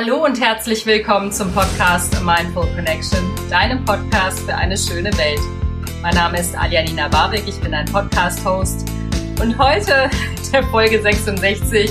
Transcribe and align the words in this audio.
Hallo 0.00 0.24
und 0.24 0.40
herzlich 0.40 0.86
willkommen 0.86 1.32
zum 1.32 1.52
Podcast 1.52 2.22
Mindful 2.22 2.72
Connection, 2.76 3.18
deinem 3.50 3.84
Podcast 3.84 4.38
für 4.38 4.54
eine 4.54 4.78
schöne 4.78 5.10
Welt. 5.18 5.40
Mein 6.02 6.14
Name 6.14 6.38
ist 6.38 6.56
Aljanina 6.56 7.08
Barwick, 7.08 7.48
ich 7.48 7.58
bin 7.60 7.74
ein 7.74 7.84
Podcast-Host 7.86 8.88
und 9.42 9.58
heute, 9.58 10.08
der 10.52 10.62
Folge 10.68 11.02
66, 11.02 11.90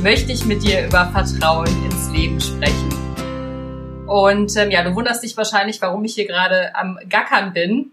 möchte 0.00 0.32
ich 0.32 0.46
mit 0.46 0.62
dir 0.62 0.86
über 0.86 1.10
Vertrauen 1.12 1.66
ins 1.84 2.10
Leben 2.12 2.40
sprechen. 2.40 2.88
Und 4.06 4.56
ähm, 4.56 4.70
ja, 4.70 4.82
du 4.82 4.94
wunderst 4.94 5.22
dich 5.22 5.36
wahrscheinlich, 5.36 5.82
warum 5.82 6.02
ich 6.06 6.14
hier 6.14 6.26
gerade 6.26 6.74
am 6.74 6.98
Gackern 7.06 7.52
bin. 7.52 7.90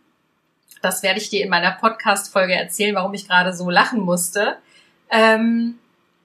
Das 0.81 1.03
werde 1.03 1.19
ich 1.19 1.29
dir 1.29 1.43
in 1.43 1.49
meiner 1.49 1.71
Podcast-Folge 1.71 2.53
erzählen, 2.53 2.95
warum 2.95 3.13
ich 3.13 3.27
gerade 3.27 3.51
so 3.51 3.69
lachen 3.69 3.99
musste. 3.99 4.55
Ähm, 5.11 5.79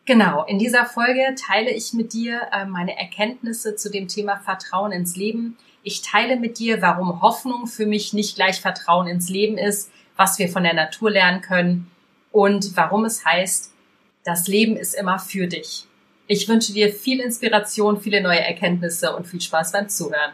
genau, 0.05 0.45
in 0.45 0.59
dieser 0.59 0.86
Folge 0.86 1.34
teile 1.36 1.71
ich 1.71 1.93
mit 1.93 2.12
dir 2.12 2.43
äh, 2.53 2.64
meine 2.64 2.98
Erkenntnisse 2.98 3.77
zu 3.77 3.91
dem 3.91 4.09
Thema 4.09 4.36
Vertrauen 4.36 4.93
ins 4.93 5.17
Leben. 5.17 5.57
Ich 5.82 6.03
teile 6.03 6.36
mit 6.36 6.58
dir, 6.58 6.81
warum 6.82 7.21
Hoffnung 7.21 7.67
für 7.67 7.86
mich 7.86 8.12
nicht 8.12 8.36
gleich 8.36 8.61
Vertrauen 8.61 9.07
ins 9.07 9.29
Leben 9.29 9.59
ist, 9.59 9.90
was 10.17 10.39
wir 10.39 10.48
von 10.48 10.62
der 10.62 10.75
Natur 10.75 11.11
lernen 11.11 11.40
können 11.40 11.90
und 12.32 12.76
warum 12.76 13.04
es 13.04 13.25
heißt, 13.25 13.72
das 14.25 14.48
Leben 14.48 14.76
ist 14.76 14.95
immer 14.95 15.18
für 15.18 15.46
dich. 15.46 15.86
Ich 16.26 16.48
wünsche 16.48 16.73
dir 16.73 16.93
viel 16.93 17.21
Inspiration, 17.21 18.00
viele 18.00 18.23
neue 18.23 18.40
Erkenntnisse 18.40 19.14
und 19.14 19.26
viel 19.26 19.40
Spaß 19.40 19.73
beim 19.73 19.89
Zuhören. 19.89 20.32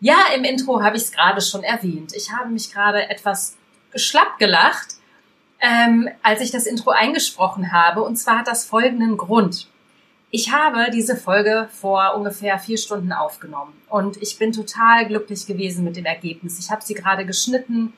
Ja, 0.00 0.18
im 0.34 0.44
Intro 0.44 0.82
habe 0.82 0.96
ich 0.96 1.02
es 1.04 1.12
gerade 1.12 1.40
schon 1.40 1.64
erwähnt. 1.64 2.14
Ich 2.14 2.30
habe 2.30 2.50
mich 2.50 2.72
gerade 2.72 3.08
etwas 3.08 3.56
schlapp 3.94 4.38
gelacht, 4.38 4.95
ähm, 5.60 6.08
als 6.22 6.40
ich 6.40 6.50
das 6.50 6.66
Intro 6.66 6.90
eingesprochen 6.90 7.72
habe. 7.72 8.02
Und 8.02 8.16
zwar 8.16 8.38
hat 8.38 8.48
das 8.48 8.64
folgenden 8.64 9.16
Grund. 9.16 9.68
Ich 10.30 10.52
habe 10.52 10.90
diese 10.92 11.16
Folge 11.16 11.68
vor 11.72 12.14
ungefähr 12.16 12.58
vier 12.58 12.78
Stunden 12.78 13.12
aufgenommen 13.12 13.72
und 13.88 14.20
ich 14.20 14.38
bin 14.38 14.52
total 14.52 15.06
glücklich 15.06 15.46
gewesen 15.46 15.84
mit 15.84 15.96
dem 15.96 16.04
Ergebnis. 16.04 16.58
Ich 16.58 16.70
habe 16.70 16.82
sie 16.82 16.94
gerade 16.94 17.24
geschnitten, 17.24 17.92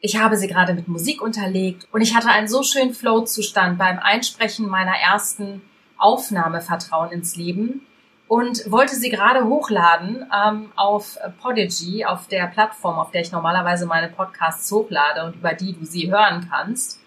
ich 0.00 0.16
habe 0.16 0.36
sie 0.36 0.46
gerade 0.46 0.74
mit 0.74 0.88
Musik 0.88 1.20
unterlegt 1.20 1.88
und 1.92 2.00
ich 2.00 2.14
hatte 2.14 2.28
einen 2.28 2.48
so 2.48 2.62
schönen 2.62 2.94
Flow-Zustand 2.94 3.78
beim 3.78 3.98
Einsprechen 3.98 4.68
meiner 4.68 4.96
ersten 4.96 5.60
Aufnahme 5.98 6.60
Vertrauen 6.60 7.10
ins 7.10 7.36
Leben, 7.36 7.84
und 8.32 8.70
wollte 8.72 8.96
sie 8.96 9.10
gerade 9.10 9.44
hochladen 9.44 10.24
ähm, 10.34 10.72
auf 10.74 11.18
Podigy, 11.42 12.06
auf 12.06 12.28
der 12.28 12.46
Plattform, 12.46 12.98
auf 12.98 13.10
der 13.10 13.20
ich 13.20 13.30
normalerweise 13.30 13.84
meine 13.84 14.08
Podcasts 14.08 14.72
hochlade 14.72 15.26
und 15.26 15.36
über 15.36 15.52
die 15.52 15.74
du 15.74 15.84
sie 15.84 16.10
hören 16.10 16.48
kannst. 16.50 17.01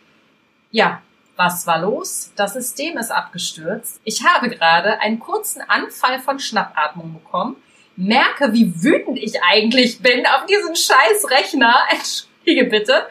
Ja, 0.75 1.01
was 1.37 1.65
war 1.67 1.79
los? 1.79 2.33
Das 2.35 2.51
System 2.51 2.97
ist 2.97 3.09
abgestürzt. 3.09 4.01
Ich 4.03 4.25
habe 4.25 4.49
gerade 4.49 4.99
einen 4.99 5.19
kurzen 5.19 5.61
Anfall 5.61 6.19
von 6.19 6.37
Schnappatmung 6.37 7.13
bekommen, 7.13 7.55
merke, 7.95 8.51
wie 8.51 8.83
wütend 8.83 9.17
ich 9.17 9.41
eigentlich 9.41 10.01
bin 10.01 10.27
auf 10.27 10.45
diesen 10.47 10.75
scheiß 10.75 11.29
Rechner. 11.29 11.73
Entschuldige 11.91 12.65
bitte. 12.65 13.07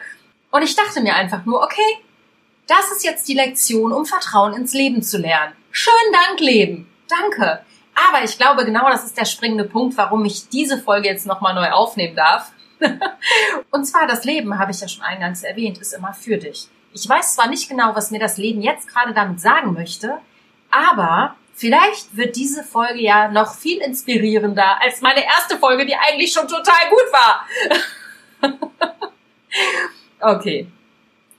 Und 0.51 0.61
ich 0.61 0.75
dachte 0.75 1.01
mir 1.01 1.15
einfach 1.15 1.43
nur, 1.45 1.63
okay, 1.63 1.97
das 2.67 2.91
ist 2.91 3.03
jetzt 3.03 3.27
die 3.27 3.33
Lektion, 3.33 3.91
um 3.93 4.05
Vertrauen 4.05 4.53
ins 4.53 4.75
Leben 4.75 5.01
zu 5.01 5.17
lernen. 5.17 5.53
Schönen 5.71 6.13
Dank, 6.13 6.41
Leben. 6.41 6.87
Danke. 7.09 7.65
Aber 7.95 8.23
ich 8.23 8.37
glaube, 8.37 8.63
genau 8.65 8.91
das 8.91 9.05
ist 9.05 9.17
der 9.17 9.25
springende 9.25 9.65
Punkt, 9.65 9.97
warum 9.97 10.23
ich 10.25 10.49
diese 10.49 10.77
Folge 10.77 11.07
jetzt 11.07 11.25
nochmal 11.25 11.55
neu 11.55 11.71
aufnehmen 11.71 12.15
darf. 12.15 12.51
und 13.71 13.85
zwar 13.85 14.05
das 14.05 14.23
Leben, 14.23 14.59
habe 14.59 14.69
ich 14.69 14.81
ja 14.81 14.87
schon 14.87 15.01
eingangs 15.01 15.41
erwähnt, 15.41 15.79
ist 15.79 15.93
immer 15.93 16.13
für 16.13 16.37
dich. 16.37 16.69
Ich 16.95 17.09
weiß 17.09 17.35
zwar 17.35 17.49
nicht 17.49 17.67
genau, 17.67 17.93
was 17.93 18.09
mir 18.09 18.21
das 18.21 18.37
Leben 18.37 18.61
jetzt 18.61 18.87
gerade 18.87 19.13
damit 19.13 19.41
sagen 19.41 19.73
möchte, 19.73 20.17
aber 20.71 21.35
vielleicht 21.53 22.15
wird 22.15 22.37
diese 22.37 22.63
Folge 22.63 23.01
ja 23.01 23.27
noch 23.27 23.53
viel 23.53 23.79
inspirierender 23.79 24.81
als 24.81 25.01
meine 25.01 25.25
erste 25.25 25.57
Folge, 25.57 25.85
die 25.85 25.95
eigentlich 25.95 26.31
schon 26.31 26.47
total 26.47 26.89
gut 26.89 27.11
war. 27.11 28.59
okay, 30.37 30.67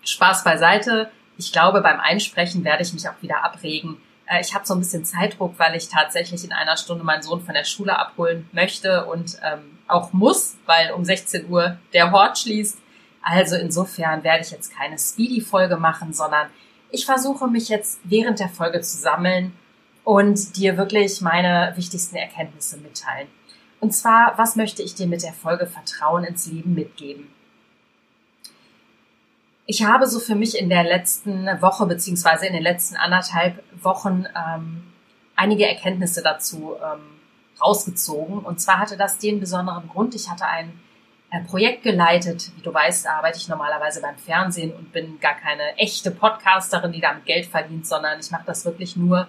Spaß 0.04 0.44
beiseite. 0.44 1.10
Ich 1.38 1.52
glaube, 1.52 1.80
beim 1.80 2.00
Einsprechen 2.00 2.62
werde 2.62 2.82
ich 2.82 2.92
mich 2.92 3.08
auch 3.08 3.22
wieder 3.22 3.42
abregen. 3.42 3.96
Äh, 4.26 4.42
ich 4.42 4.54
habe 4.54 4.66
so 4.66 4.74
ein 4.74 4.80
bisschen 4.80 5.06
Zeitdruck, 5.06 5.58
weil 5.58 5.74
ich 5.74 5.88
tatsächlich 5.88 6.44
in 6.44 6.52
einer 6.52 6.76
Stunde 6.76 7.02
meinen 7.02 7.22
Sohn 7.22 7.40
von 7.40 7.54
der 7.54 7.64
Schule 7.64 7.98
abholen 7.98 8.46
möchte 8.52 9.06
und 9.06 9.38
ähm, 9.42 9.78
auch 9.88 10.12
muss, 10.12 10.58
weil 10.66 10.92
um 10.92 11.02
16 11.02 11.48
Uhr 11.48 11.78
der 11.94 12.10
Hort 12.10 12.38
schließt. 12.38 12.78
Also 13.28 13.56
insofern 13.56 14.22
werde 14.22 14.44
ich 14.44 14.52
jetzt 14.52 14.72
keine 14.72 14.96
Speedy-Folge 14.96 15.76
machen, 15.76 16.12
sondern 16.12 16.46
ich 16.92 17.04
versuche 17.04 17.48
mich 17.48 17.68
jetzt 17.68 17.98
während 18.04 18.38
der 18.38 18.48
Folge 18.48 18.80
zu 18.82 18.96
sammeln 18.96 19.52
und 20.04 20.56
dir 20.56 20.76
wirklich 20.76 21.20
meine 21.22 21.72
wichtigsten 21.74 22.14
Erkenntnisse 22.14 22.76
mitteilen. 22.76 23.26
Und 23.80 23.90
zwar, 23.90 24.38
was 24.38 24.54
möchte 24.54 24.80
ich 24.80 24.94
dir 24.94 25.08
mit 25.08 25.24
der 25.24 25.32
Folge 25.32 25.66
Vertrauen 25.66 26.22
ins 26.22 26.46
Leben 26.46 26.74
mitgeben? 26.74 27.28
Ich 29.66 29.82
habe 29.82 30.06
so 30.06 30.20
für 30.20 30.36
mich 30.36 30.56
in 30.56 30.68
der 30.68 30.84
letzten 30.84 31.46
Woche 31.60 31.86
beziehungsweise 31.86 32.46
in 32.46 32.52
den 32.52 32.62
letzten 32.62 32.94
anderthalb 32.94 33.60
Wochen 33.82 34.24
ähm, 34.36 34.84
einige 35.34 35.68
Erkenntnisse 35.68 36.22
dazu 36.22 36.76
ähm, 36.76 37.00
rausgezogen. 37.60 38.38
Und 38.38 38.60
zwar 38.60 38.78
hatte 38.78 38.96
das 38.96 39.18
den 39.18 39.40
besonderen 39.40 39.88
Grund. 39.88 40.14
Ich 40.14 40.30
hatte 40.30 40.46
ein 40.46 40.68
äh, 40.68 40.85
Projekt 41.46 41.82
geleitet. 41.82 42.50
Wie 42.56 42.62
du 42.62 42.72
weißt, 42.72 43.08
arbeite 43.08 43.38
ich 43.38 43.48
normalerweise 43.48 44.00
beim 44.00 44.16
Fernsehen 44.16 44.72
und 44.72 44.92
bin 44.92 45.18
gar 45.20 45.34
keine 45.34 45.76
echte 45.76 46.10
Podcasterin, 46.10 46.92
die 46.92 47.00
damit 47.00 47.24
Geld 47.24 47.46
verdient, 47.46 47.86
sondern 47.86 48.20
ich 48.20 48.30
mache 48.30 48.44
das 48.46 48.64
wirklich 48.64 48.96
nur, 48.96 49.28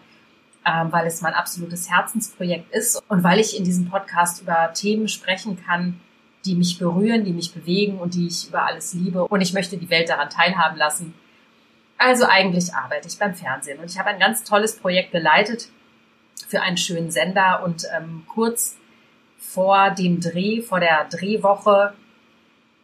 ähm, 0.66 0.92
weil 0.92 1.08
es 1.08 1.22
mein 1.22 1.34
absolutes 1.34 1.90
Herzensprojekt 1.90 2.72
ist 2.72 3.02
und 3.08 3.24
weil 3.24 3.40
ich 3.40 3.58
in 3.58 3.64
diesem 3.64 3.90
Podcast 3.90 4.42
über 4.42 4.72
Themen 4.74 5.08
sprechen 5.08 5.62
kann, 5.66 6.00
die 6.46 6.56
mich 6.56 6.78
berühren, 6.78 7.26
die 7.26 7.34
mich 7.34 7.54
bewegen 7.54 7.98
und 8.00 8.14
die 8.14 8.28
ich 8.28 8.48
über 8.48 8.66
alles 8.66 8.94
liebe. 8.94 9.26
Und 9.26 9.42
ich 9.42 9.54
möchte 9.54 9.78
die 9.78 9.90
Welt 9.90 10.10
daran 10.10 10.30
teilhaben 10.30 10.78
lassen. 10.78 11.14
Also 11.98 12.26
eigentlich 12.26 12.74
arbeite 12.74 13.08
ich 13.08 13.18
beim 13.18 13.34
Fernsehen. 13.34 13.80
Und 13.80 13.92
ich 13.92 13.98
habe 13.98 14.10
ein 14.10 14.20
ganz 14.20 14.44
tolles 14.44 14.78
Projekt 14.78 15.12
geleitet 15.12 15.70
für 16.48 16.62
einen 16.62 16.78
schönen 16.78 17.12
Sender. 17.12 17.64
Und 17.64 17.86
ähm, 17.96 18.24
kurz 18.28 18.78
vor 19.38 19.92
dem 19.92 20.20
Dreh, 20.20 20.62
vor 20.62 20.80
der 20.80 21.06
Drehwoche, 21.06 21.94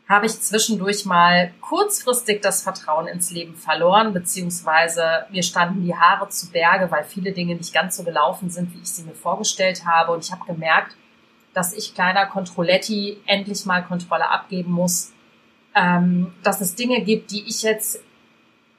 habe 0.08 0.26
ich 0.26 0.40
zwischendurch 0.42 1.06
mal 1.06 1.54
kurzfristig 1.62 2.42
das 2.42 2.62
Vertrauen 2.62 3.08
ins 3.08 3.32
Leben 3.32 3.56
verloren, 3.56 4.14
beziehungsweise 4.14 5.26
mir 5.32 5.44
standen 5.44 5.84
die 5.84 5.96
Haare 5.96 6.30
zu 6.30 6.52
Berge, 6.52 6.92
weil 6.92 7.04
viele 7.04 7.32
Dinge 7.32 7.56
nicht 7.56 7.74
ganz 7.74 7.98
so 7.98 8.04
gelaufen 8.04 8.50
sind, 8.50 8.74
wie 8.74 8.82
ich 8.82 8.92
sie 8.92 9.04
mir 9.04 9.16
vorgestellt 9.16 9.86
habe. 9.86 10.12
Und 10.12 10.26
ich 10.26 10.32
habe 10.32 10.46
gemerkt, 10.46 10.96
dass 11.54 11.74
ich 11.74 11.94
kleiner 11.94 12.26
Controletti 12.26 13.22
endlich 13.26 13.66
mal 13.66 13.82
Kontrolle 13.84 14.30
abgeben 14.30 14.72
muss, 14.72 15.14
ähm, 15.74 16.34
dass 16.44 16.62
es 16.62 16.76
Dinge 16.76 17.02
gibt, 17.02 17.32
die 17.32 17.48
ich 17.48 17.64
jetzt 17.64 18.00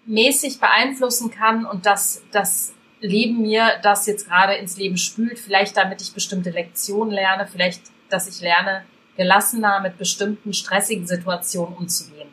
mäßig 0.07 0.61
beeinflussen 0.61 1.31
kann 1.31 1.65
und 1.65 1.87
dass 1.87 2.23
das 2.31 2.75
Leben 3.05 3.43
mir 3.43 3.79
das 3.83 4.07
jetzt 4.07 4.29
gerade 4.29 4.55
ins 4.55 4.79
Leben 4.79 4.97
spült, 4.97 5.39
vielleicht 5.39 5.77
damit 5.77 6.01
ich 6.01 6.15
bestimmte 6.15 6.51
Lektionen 6.51 7.13
lerne, 7.13 7.47
vielleicht, 7.47 7.83
dass 8.09 8.27
ich 8.29 8.41
lerne, 8.41 8.85
gelassener 9.17 9.81
mit 9.81 9.99
bestimmten 9.99 10.55
stressigen 10.55 11.07
Situationen 11.07 11.75
umzugehen. 11.75 12.29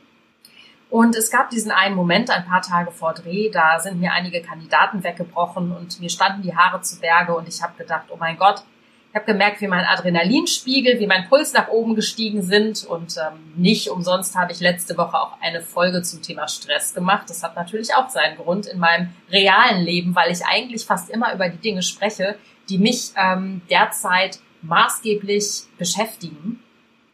Und 0.89 1.15
es 1.15 1.29
gab 1.29 1.49
diesen 1.49 1.71
einen 1.71 1.95
Moment, 1.95 2.29
ein 2.29 2.45
paar 2.45 2.61
Tage 2.61 2.91
vor 2.91 3.13
Dreh, 3.13 3.49
da 3.49 3.79
sind 3.79 3.99
mir 3.99 4.11
einige 4.11 4.41
Kandidaten 4.41 5.03
weggebrochen 5.03 5.71
und 5.71 5.99
mir 5.99 6.09
standen 6.09 6.41
die 6.41 6.55
Haare 6.55 6.81
zu 6.81 6.99
Berge. 6.99 7.35
Und 7.35 7.47
ich 7.47 7.61
habe 7.61 7.77
gedacht, 7.77 8.05
oh 8.09 8.17
mein 8.17 8.37
Gott, 8.37 8.63
ich 9.11 9.15
habe 9.15 9.25
gemerkt, 9.25 9.59
wie 9.59 9.67
mein 9.67 9.83
Adrenalinspiegel, 9.83 10.97
wie 11.01 11.05
mein 11.05 11.27
Puls 11.27 11.51
nach 11.51 11.67
oben 11.67 11.95
gestiegen 11.95 12.43
sind 12.43 12.85
und 12.85 13.17
ähm, 13.17 13.61
nicht 13.61 13.89
umsonst 13.89 14.37
habe 14.37 14.53
ich 14.53 14.61
letzte 14.61 14.97
Woche 14.97 15.19
auch 15.19 15.33
eine 15.41 15.61
Folge 15.61 16.01
zum 16.01 16.21
Thema 16.21 16.47
Stress 16.47 16.93
gemacht. 16.93 17.29
Das 17.29 17.43
hat 17.43 17.57
natürlich 17.57 17.93
auch 17.93 18.09
seinen 18.09 18.37
Grund 18.37 18.67
in 18.67 18.79
meinem 18.79 19.09
realen 19.29 19.83
Leben, 19.83 20.15
weil 20.15 20.31
ich 20.31 20.45
eigentlich 20.45 20.85
fast 20.85 21.09
immer 21.09 21.33
über 21.33 21.49
die 21.49 21.57
Dinge 21.57 21.83
spreche, 21.83 22.37
die 22.69 22.77
mich 22.77 23.11
ähm, 23.17 23.61
derzeit 23.69 24.39
maßgeblich 24.61 25.63
beschäftigen. 25.77 26.63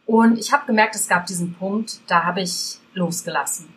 Und 0.06 0.38
ich 0.38 0.52
habe 0.52 0.66
gemerkt, 0.66 0.94
es 0.94 1.08
gab 1.08 1.26
diesen 1.26 1.54
Punkt, 1.54 1.98
da 2.06 2.22
habe 2.22 2.42
ich 2.42 2.76
losgelassen. 2.94 3.74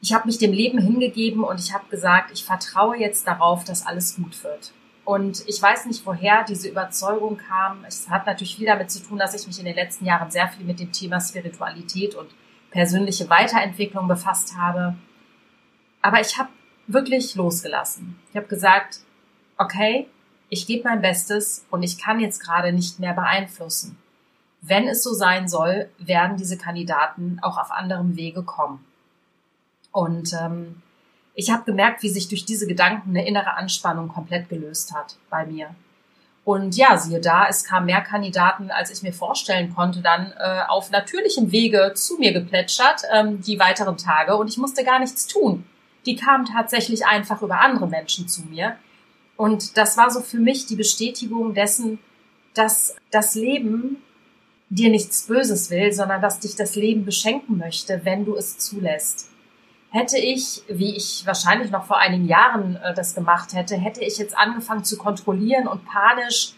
Ich 0.00 0.12
habe 0.12 0.28
mich 0.28 0.38
dem 0.38 0.52
Leben 0.52 0.78
hingegeben 0.78 1.42
und 1.42 1.58
ich 1.58 1.74
habe 1.74 1.84
gesagt, 1.90 2.30
ich 2.32 2.44
vertraue 2.44 2.96
jetzt 2.96 3.26
darauf, 3.26 3.64
dass 3.64 3.84
alles 3.84 4.14
gut 4.14 4.44
wird. 4.44 4.70
Und 5.10 5.42
ich 5.48 5.60
weiß 5.60 5.86
nicht, 5.86 6.06
woher 6.06 6.44
diese 6.44 6.68
Überzeugung 6.68 7.36
kam. 7.36 7.84
Es 7.84 8.08
hat 8.08 8.26
natürlich 8.26 8.54
viel 8.54 8.66
damit 8.66 8.92
zu 8.92 9.02
tun, 9.02 9.18
dass 9.18 9.34
ich 9.34 9.44
mich 9.44 9.58
in 9.58 9.64
den 9.64 9.74
letzten 9.74 10.04
Jahren 10.04 10.30
sehr 10.30 10.46
viel 10.46 10.64
mit 10.64 10.78
dem 10.78 10.92
Thema 10.92 11.20
Spiritualität 11.20 12.14
und 12.14 12.30
persönliche 12.70 13.28
Weiterentwicklung 13.28 14.06
befasst 14.06 14.56
habe. 14.56 14.94
Aber 16.00 16.20
ich 16.20 16.38
habe 16.38 16.50
wirklich 16.86 17.34
losgelassen. 17.34 18.20
Ich 18.30 18.36
habe 18.36 18.46
gesagt, 18.46 19.00
okay, 19.58 20.06
ich 20.48 20.68
gebe 20.68 20.88
mein 20.88 21.02
Bestes 21.02 21.66
und 21.72 21.82
ich 21.82 21.98
kann 21.98 22.20
jetzt 22.20 22.38
gerade 22.38 22.72
nicht 22.72 23.00
mehr 23.00 23.14
beeinflussen. 23.14 23.98
Wenn 24.60 24.86
es 24.86 25.02
so 25.02 25.12
sein 25.12 25.48
soll, 25.48 25.90
werden 25.98 26.36
diese 26.36 26.56
Kandidaten 26.56 27.40
auch 27.42 27.58
auf 27.58 27.72
anderem 27.72 28.14
Wege 28.14 28.44
kommen. 28.44 28.84
Und 29.90 30.34
ähm, 30.40 30.82
ich 31.34 31.50
habe 31.50 31.64
gemerkt, 31.64 32.02
wie 32.02 32.08
sich 32.08 32.28
durch 32.28 32.44
diese 32.44 32.66
Gedanken 32.66 33.10
eine 33.10 33.26
innere 33.26 33.54
Anspannung 33.54 34.08
komplett 34.08 34.48
gelöst 34.48 34.94
hat 34.94 35.16
bei 35.30 35.46
mir. 35.46 35.74
Und 36.44 36.76
ja, 36.76 36.96
siehe 36.96 37.20
da, 37.20 37.46
es 37.48 37.64
kamen 37.64 37.86
mehr 37.86 38.00
Kandidaten, 38.00 38.70
als 38.70 38.90
ich 38.90 39.02
mir 39.02 39.12
vorstellen 39.12 39.74
konnte, 39.74 40.00
dann 40.00 40.32
äh, 40.38 40.62
auf 40.68 40.90
natürlichem 40.90 41.52
Wege 41.52 41.92
zu 41.94 42.16
mir 42.18 42.32
geplätschert, 42.32 43.02
ähm, 43.12 43.40
die 43.42 43.58
weiteren 43.58 43.96
Tage. 43.96 44.36
Und 44.36 44.48
ich 44.48 44.56
musste 44.56 44.82
gar 44.82 44.98
nichts 44.98 45.26
tun. 45.26 45.64
Die 46.06 46.16
kamen 46.16 46.46
tatsächlich 46.46 47.06
einfach 47.06 47.42
über 47.42 47.60
andere 47.60 47.86
Menschen 47.86 48.26
zu 48.26 48.42
mir. 48.42 48.76
Und 49.36 49.76
das 49.76 49.96
war 49.96 50.10
so 50.10 50.20
für 50.20 50.38
mich 50.38 50.66
die 50.66 50.76
Bestätigung 50.76 51.54
dessen, 51.54 51.98
dass 52.54 52.96
das 53.10 53.34
Leben 53.34 54.02
dir 54.70 54.90
nichts 54.90 55.26
Böses 55.26 55.70
will, 55.70 55.92
sondern 55.92 56.22
dass 56.22 56.40
dich 56.40 56.56
das 56.56 56.74
Leben 56.74 57.04
beschenken 57.04 57.58
möchte, 57.58 58.00
wenn 58.04 58.24
du 58.24 58.36
es 58.36 58.58
zulässt. 58.58 59.29
Hätte 59.90 60.18
ich, 60.18 60.62
wie 60.68 60.96
ich 60.96 61.26
wahrscheinlich 61.26 61.70
noch 61.70 61.84
vor 61.84 61.98
einigen 61.98 62.26
Jahren 62.26 62.76
äh, 62.76 62.94
das 62.94 63.14
gemacht 63.14 63.54
hätte, 63.54 63.76
hätte 63.76 64.02
ich 64.04 64.18
jetzt 64.18 64.38
angefangen 64.38 64.84
zu 64.84 64.96
kontrollieren 64.96 65.66
und 65.66 65.84
panisch 65.84 66.52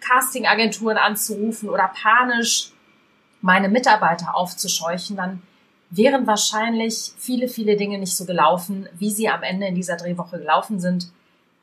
Castingagenturen 0.00 0.98
anzurufen 0.98 1.70
oder 1.70 1.90
panisch 2.02 2.72
meine 3.40 3.68
Mitarbeiter 3.68 4.36
aufzuscheuchen, 4.36 5.16
dann 5.16 5.42
wären 5.90 6.26
wahrscheinlich 6.26 7.12
viele, 7.16 7.48
viele 7.48 7.76
Dinge 7.76 7.98
nicht 7.98 8.16
so 8.16 8.26
gelaufen, 8.26 8.88
wie 8.98 9.10
sie 9.10 9.28
am 9.28 9.42
Ende 9.42 9.66
in 9.66 9.74
dieser 9.74 9.96
Drehwoche 9.96 10.38
gelaufen 10.38 10.80
sind. 10.80 11.10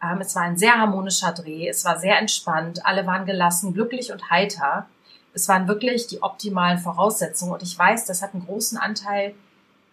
Ähm, 0.01 0.19
es 0.21 0.35
war 0.35 0.43
ein 0.43 0.57
sehr 0.57 0.73
harmonischer 0.73 1.33
Dreh, 1.33 1.67
es 1.67 1.85
war 1.85 1.99
sehr 1.99 2.17
entspannt, 2.17 2.85
alle 2.85 3.05
waren 3.05 3.25
gelassen, 3.25 3.73
glücklich 3.73 4.11
und 4.11 4.29
heiter. 4.29 4.87
Es 5.33 5.47
waren 5.47 5.67
wirklich 5.67 6.07
die 6.07 6.21
optimalen 6.21 6.77
Voraussetzungen 6.77 7.53
und 7.53 7.63
ich 7.63 7.77
weiß, 7.77 8.05
das 8.05 8.21
hat 8.21 8.33
einen 8.33 8.45
großen 8.45 8.77
Anteil 8.77 9.35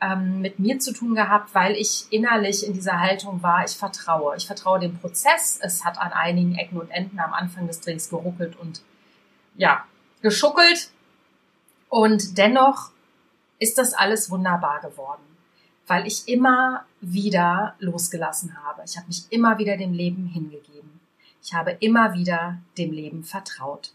ähm, 0.01 0.41
mit 0.41 0.59
mir 0.59 0.79
zu 0.79 0.93
tun 0.93 1.15
gehabt, 1.15 1.55
weil 1.55 1.75
ich 1.77 2.07
innerlich 2.11 2.67
in 2.67 2.73
dieser 2.73 3.01
Haltung 3.01 3.43
war, 3.43 3.65
ich 3.65 3.73
vertraue. 3.73 4.37
Ich 4.37 4.47
vertraue 4.47 4.81
dem 4.81 4.99
Prozess. 4.99 5.59
Es 5.61 5.85
hat 5.85 5.99
an 5.99 6.13
einigen 6.13 6.55
Ecken 6.57 6.79
und 6.79 6.91
Enden 6.91 7.19
am 7.19 7.33
Anfang 7.33 7.67
des 7.67 7.81
Drehs 7.81 8.09
geruckelt 8.11 8.57
und 8.57 8.83
ja, 9.57 9.85
geschuckelt. 10.23 10.91
Und 11.89 12.39
dennoch 12.39 12.91
ist 13.59 13.79
das 13.79 13.95
alles 13.95 14.31
wunderbar 14.31 14.81
geworden, 14.81 15.23
weil 15.87 16.07
ich 16.07 16.29
immer 16.29 16.85
wieder 17.01 17.75
losgelassen 17.79 18.57
habe. 18.65 18.83
Ich 18.87 18.97
habe 18.97 19.07
mich 19.09 19.25
immer 19.31 19.59
wieder 19.59 19.77
dem 19.77 19.93
Leben 19.93 20.27
hingegeben. 20.27 21.01
Ich 21.43 21.55
habe 21.55 21.73
immer 21.81 22.15
wieder 22.15 22.59
dem 22.79 22.93
Leben 22.93 23.25
vertraut. 23.25 23.93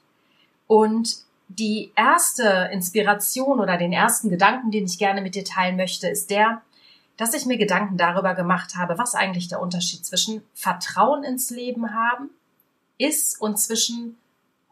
Und 0.68 1.26
die 1.48 1.92
erste 1.96 2.70
Inspiration 2.72 3.60
oder 3.60 3.78
den 3.78 3.94
ersten 3.94 4.30
Gedanken, 4.30 4.72
den 4.72 4.86
ich 4.86 4.98
gerne 4.98 5.22
mit 5.22 5.36
dir 5.36 5.46
teilen 5.46 5.78
möchte, 5.78 6.08
ist 6.08 6.30
der, 6.30 6.62
dass 7.18 7.34
ich 7.34 7.46
mir 7.46 7.58
Gedanken 7.58 7.98
darüber 7.98 8.34
gemacht 8.34 8.76
habe, 8.76 8.98
was 8.98 9.16
eigentlich 9.16 9.48
der 9.48 9.62
Unterschied 9.62 10.06
zwischen 10.06 10.44
Vertrauen 10.54 11.24
ins 11.24 11.50
Leben 11.50 11.94
haben 11.94 12.30
ist 12.98 13.40
und 13.40 13.60
zwischen 13.60 14.18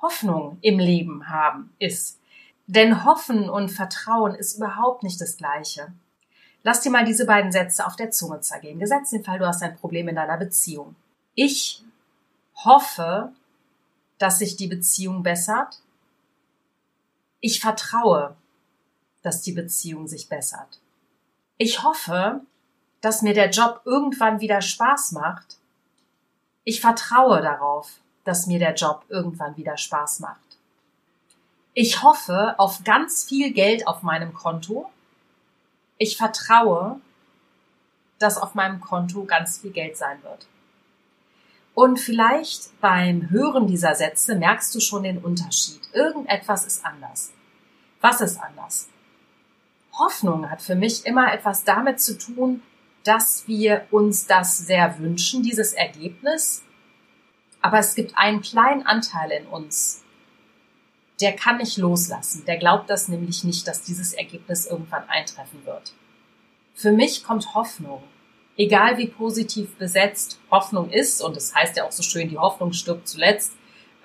Hoffnung 0.01 0.57
im 0.61 0.79
Leben 0.79 1.29
haben 1.29 1.73
ist. 1.79 2.19
Denn 2.67 3.05
Hoffen 3.05 3.49
und 3.49 3.69
Vertrauen 3.69 4.35
ist 4.35 4.57
überhaupt 4.57 5.03
nicht 5.03 5.19
das 5.21 5.37
Gleiche. 5.37 5.93
Lass 6.63 6.81
dir 6.81 6.91
mal 6.91 7.05
diese 7.05 7.25
beiden 7.25 7.51
Sätze 7.51 7.85
auf 7.85 7.95
der 7.95 8.11
Zunge 8.11 8.39
zergehen. 8.39 8.79
Gesetz 8.79 9.09
den 9.09 9.23
Fall, 9.23 9.39
du 9.39 9.45
hast 9.45 9.61
ein 9.61 9.75
Problem 9.75 10.07
in 10.07 10.15
deiner 10.15 10.37
Beziehung. 10.37 10.95
Ich 11.35 11.83
hoffe, 12.55 13.31
dass 14.17 14.39
sich 14.39 14.55
die 14.55 14.67
Beziehung 14.67 15.23
bessert 15.23 15.82
ich 17.43 17.59
vertraue, 17.59 18.37
dass 19.21 19.41
die 19.41 19.51
Beziehung 19.51 20.07
sich 20.07 20.29
bessert. 20.29 20.79
Ich 21.57 21.83
hoffe, 21.83 22.39
dass 23.01 23.21
mir 23.21 23.33
der 23.33 23.49
Job 23.49 23.81
irgendwann 23.83 24.39
wieder 24.39 24.61
Spaß 24.61 25.11
macht. 25.11 25.57
Ich 26.63 26.79
vertraue 26.79 27.41
darauf, 27.41 27.99
dass 28.23 28.47
mir 28.47 28.59
der 28.59 28.75
Job 28.75 29.03
irgendwann 29.09 29.57
wieder 29.57 29.75
Spaß 29.75 30.21
macht. 30.21 30.39
Ich 31.73 32.01
hoffe 32.01 32.55
auf 32.57 32.85
ganz 32.85 33.25
viel 33.25 33.51
Geld 33.51 33.87
auf 33.87 34.03
meinem 34.03 34.33
Konto. 34.33 34.89
Ich 35.97 36.15
vertraue, 36.15 37.01
dass 38.19 38.37
auf 38.37 38.55
meinem 38.55 38.79
Konto 38.79 39.25
ganz 39.25 39.57
viel 39.57 39.71
Geld 39.71 39.97
sein 39.97 40.23
wird. 40.23 40.45
Und 41.73 41.99
vielleicht 41.99 42.79
beim 42.81 43.29
Hören 43.29 43.67
dieser 43.67 43.95
Sätze 43.95 44.35
merkst 44.35 44.73
du 44.75 44.79
schon 44.79 45.03
den 45.03 45.17
Unterschied. 45.17 45.81
Irgendetwas 45.93 46.65
ist 46.65 46.85
anders. 46.85 47.31
Was 48.01 48.21
ist 48.21 48.39
anders? 48.39 48.89
Hoffnung 49.97 50.49
hat 50.49 50.61
für 50.61 50.75
mich 50.75 51.05
immer 51.05 51.33
etwas 51.33 51.63
damit 51.63 51.99
zu 51.99 52.17
tun, 52.17 52.61
dass 53.03 53.47
wir 53.47 53.85
uns 53.91 54.27
das 54.27 54.57
sehr 54.59 54.99
wünschen, 54.99 55.43
dieses 55.43 55.73
Ergebnis. 55.73 56.63
Aber 57.61 57.79
es 57.79 57.95
gibt 57.95 58.17
einen 58.17 58.41
kleinen 58.41 58.85
Anteil 58.85 59.31
in 59.31 59.47
uns, 59.47 60.03
der 61.21 61.33
kann 61.35 61.57
nicht 61.57 61.77
loslassen. 61.77 62.43
Der 62.45 62.57
glaubt 62.57 62.89
das 62.89 63.07
nämlich 63.07 63.43
nicht, 63.43 63.67
dass 63.67 63.81
dieses 63.81 64.13
Ergebnis 64.13 64.65
irgendwann 64.65 65.07
eintreffen 65.07 65.65
wird. 65.65 65.93
Für 66.73 66.91
mich 66.91 67.23
kommt 67.23 67.53
Hoffnung 67.53 68.03
egal 68.57 68.97
wie 68.97 69.07
positiv 69.07 69.75
besetzt 69.75 70.39
Hoffnung 70.51 70.89
ist, 70.89 71.21
und 71.21 71.37
es 71.37 71.51
das 71.51 71.55
heißt 71.55 71.77
ja 71.77 71.85
auch 71.85 71.91
so 71.91 72.03
schön, 72.03 72.29
die 72.29 72.37
Hoffnung 72.37 72.73
stirbt 72.73 73.07
zuletzt, 73.07 73.53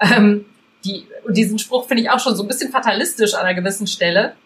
ähm, 0.00 0.46
die, 0.84 1.06
und 1.24 1.36
diesen 1.36 1.58
Spruch 1.58 1.86
finde 1.86 2.02
ich 2.02 2.10
auch 2.10 2.20
schon 2.20 2.36
so 2.36 2.44
ein 2.44 2.48
bisschen 2.48 2.70
fatalistisch 2.70 3.34
an 3.34 3.44
einer 3.44 3.54
gewissen 3.54 3.86
Stelle. 3.86 4.36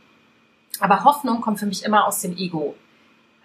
Aber 0.80 1.04
Hoffnung 1.04 1.40
kommt 1.40 1.60
für 1.60 1.66
mich 1.66 1.84
immer 1.84 2.06
aus 2.06 2.20
dem 2.20 2.36
Ego. 2.36 2.74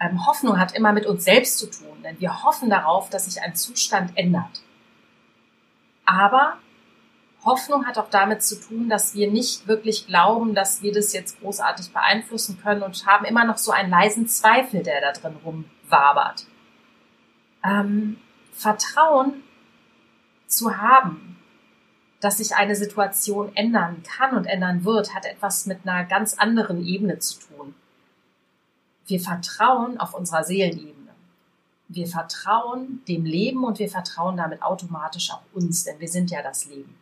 Ähm, 0.00 0.26
Hoffnung 0.26 0.58
hat 0.58 0.74
immer 0.74 0.92
mit 0.92 1.06
uns 1.06 1.24
selbst 1.24 1.58
zu 1.58 1.66
tun, 1.66 2.02
denn 2.02 2.18
wir 2.20 2.42
hoffen 2.44 2.70
darauf, 2.70 3.10
dass 3.10 3.26
sich 3.26 3.42
ein 3.42 3.54
Zustand 3.54 4.12
ändert. 4.16 4.62
Aber 6.06 6.54
Hoffnung 7.44 7.86
hat 7.86 7.98
auch 7.98 8.10
damit 8.10 8.42
zu 8.42 8.60
tun, 8.60 8.88
dass 8.88 9.14
wir 9.14 9.30
nicht 9.30 9.68
wirklich 9.68 10.06
glauben, 10.06 10.54
dass 10.54 10.82
wir 10.82 10.92
das 10.92 11.12
jetzt 11.12 11.40
großartig 11.40 11.92
beeinflussen 11.92 12.58
können 12.62 12.82
und 12.82 13.06
haben 13.06 13.24
immer 13.24 13.44
noch 13.44 13.58
so 13.58 13.70
einen 13.70 13.90
leisen 13.90 14.26
Zweifel, 14.26 14.82
der 14.82 15.00
da 15.00 15.12
drin 15.12 15.36
rumwabert. 15.88 16.46
Ähm, 17.64 18.18
Vertrauen 18.52 19.42
zu 20.46 20.78
haben, 20.78 21.36
dass 22.20 22.38
sich 22.38 22.56
eine 22.56 22.74
Situation 22.74 23.54
ändern 23.54 24.02
kann 24.02 24.36
und 24.36 24.46
ändern 24.46 24.84
wird, 24.84 25.14
hat 25.14 25.24
etwas 25.24 25.66
mit 25.66 25.80
einer 25.86 26.04
ganz 26.04 26.34
anderen 26.34 26.84
Ebene 26.84 27.18
zu 27.18 27.38
tun. 27.40 27.74
Wir 29.06 29.20
vertrauen 29.20 29.98
auf 29.98 30.14
unserer 30.14 30.44
Seelenebene. 30.44 30.94
Wir 31.88 32.06
vertrauen 32.06 33.02
dem 33.08 33.24
Leben 33.24 33.64
und 33.64 33.78
wir 33.78 33.88
vertrauen 33.88 34.36
damit 34.36 34.62
automatisch 34.62 35.30
auch 35.30 35.42
uns, 35.54 35.84
denn 35.84 36.00
wir 36.00 36.08
sind 36.08 36.30
ja 36.30 36.42
das 36.42 36.66
Leben. 36.66 36.94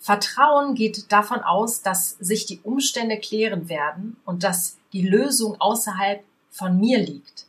Vertrauen 0.00 0.74
geht 0.74 1.12
davon 1.12 1.40
aus, 1.40 1.82
dass 1.82 2.10
sich 2.12 2.46
die 2.46 2.60
Umstände 2.60 3.18
klären 3.18 3.68
werden 3.68 4.16
und 4.24 4.42
dass 4.42 4.78
die 4.92 5.06
Lösung 5.06 5.60
außerhalb 5.60 6.24
von 6.58 6.78
mir 6.78 6.98
liegt. 6.98 7.46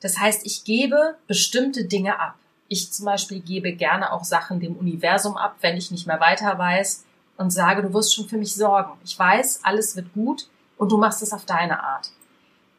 Das 0.00 0.18
heißt, 0.18 0.44
ich 0.44 0.64
gebe 0.64 1.16
bestimmte 1.26 1.84
Dinge 1.84 2.18
ab. 2.18 2.34
Ich 2.68 2.92
zum 2.92 3.06
Beispiel 3.06 3.40
gebe 3.40 3.72
gerne 3.72 4.12
auch 4.12 4.24
Sachen 4.24 4.58
dem 4.58 4.76
Universum 4.76 5.36
ab, 5.36 5.56
wenn 5.60 5.76
ich 5.76 5.90
nicht 5.90 6.06
mehr 6.06 6.20
weiter 6.20 6.58
weiß 6.58 7.04
und 7.36 7.50
sage, 7.50 7.82
du 7.82 7.92
wirst 7.92 8.14
schon 8.14 8.28
für 8.28 8.38
mich 8.38 8.54
sorgen. 8.54 8.92
Ich 9.04 9.18
weiß, 9.18 9.60
alles 9.62 9.94
wird 9.94 10.12
gut 10.14 10.48
und 10.78 10.90
du 10.90 10.96
machst 10.96 11.22
es 11.22 11.32
auf 11.32 11.44
deine 11.44 11.82
Art. 11.82 12.10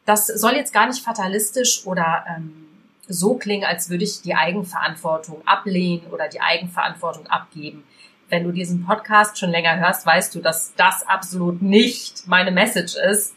Das 0.04 0.26
soll 0.26 0.54
jetzt 0.54 0.74
gar 0.74 0.86
nicht 0.86 1.02
fatalistisch 1.02 1.86
oder 1.86 2.24
ähm, 2.28 2.66
so 3.08 3.34
klingen, 3.34 3.64
als 3.64 3.88
würde 3.88 4.04
ich 4.04 4.20
die 4.20 4.34
Eigenverantwortung 4.34 5.46
ablehnen 5.46 6.06
oder 6.10 6.28
die 6.28 6.40
Eigenverantwortung 6.40 7.26
abgeben 7.28 7.84
wenn 8.28 8.44
du 8.44 8.52
diesen 8.52 8.84
Podcast 8.84 9.38
schon 9.38 9.50
länger 9.50 9.78
hörst, 9.78 10.06
weißt 10.06 10.34
du, 10.34 10.40
dass 10.40 10.74
das 10.76 11.06
absolut 11.06 11.62
nicht 11.62 12.26
meine 12.26 12.50
Message 12.50 12.96
ist. 12.96 13.34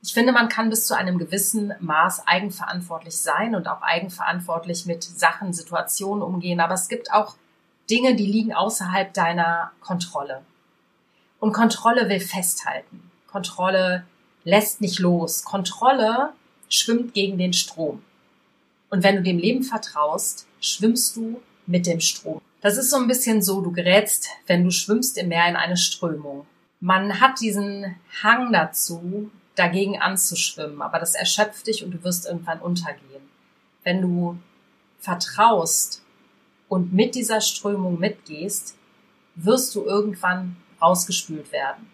Ich 0.00 0.14
finde, 0.14 0.32
man 0.32 0.48
kann 0.48 0.70
bis 0.70 0.86
zu 0.86 0.96
einem 0.96 1.18
gewissen 1.18 1.74
Maß 1.80 2.26
eigenverantwortlich 2.26 3.16
sein 3.16 3.54
und 3.54 3.66
auch 3.66 3.82
eigenverantwortlich 3.82 4.86
mit 4.86 5.02
Sachen, 5.02 5.52
Situationen 5.52 6.22
umgehen. 6.22 6.60
Aber 6.60 6.74
es 6.74 6.88
gibt 6.88 7.12
auch 7.12 7.36
Dinge, 7.90 8.14
die 8.14 8.26
liegen 8.26 8.52
außerhalb 8.52 9.12
deiner 9.12 9.72
Kontrolle. 9.80 10.42
Und 11.40 11.52
Kontrolle 11.52 12.08
will 12.08 12.20
festhalten. 12.20 13.10
Kontrolle 13.26 14.04
lässt 14.44 14.80
nicht 14.80 14.98
los. 14.98 15.44
Kontrolle 15.44 16.32
schwimmt 16.68 17.14
gegen 17.14 17.38
den 17.38 17.52
Strom. 17.52 18.02
Und 18.90 19.02
wenn 19.02 19.16
du 19.16 19.22
dem 19.22 19.38
Leben 19.38 19.62
vertraust, 19.64 20.46
schwimmst 20.60 21.16
du 21.16 21.40
mit 21.66 21.86
dem 21.86 22.00
Strom. 22.00 22.40
Das 22.60 22.76
ist 22.76 22.90
so 22.90 22.96
ein 22.96 23.08
bisschen 23.08 23.42
so, 23.42 23.60
du 23.60 23.72
gerätst, 23.72 24.28
wenn 24.46 24.64
du 24.64 24.70
schwimmst 24.70 25.18
im 25.18 25.28
Meer 25.28 25.48
in 25.48 25.56
eine 25.56 25.76
Strömung. 25.76 26.46
Man 26.80 27.20
hat 27.20 27.40
diesen 27.40 27.96
Hang 28.22 28.52
dazu, 28.52 29.30
dagegen 29.58 30.00
anzuschwimmen, 30.00 30.82
aber 30.82 30.98
das 30.98 31.14
erschöpft 31.14 31.66
dich 31.66 31.84
und 31.84 31.92
du 31.92 32.04
wirst 32.04 32.26
irgendwann 32.26 32.60
untergehen. 32.60 33.22
Wenn 33.82 34.02
du 34.02 34.38
vertraust 34.98 36.02
und 36.68 36.92
mit 36.92 37.14
dieser 37.14 37.40
Strömung 37.40 37.98
mitgehst, 37.98 38.76
wirst 39.34 39.74
du 39.74 39.84
irgendwann 39.84 40.56
rausgespült 40.80 41.52
werden. 41.52 41.90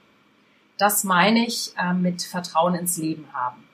Das 0.79 1.05
meine 1.05 1.47
ich 1.47 1.73
äh, 1.79 1.93
mit 1.93 2.23
Vertrauen 2.23 2.75
ins 2.75 2.97
Leben 2.97 3.29
haben. 3.33 3.65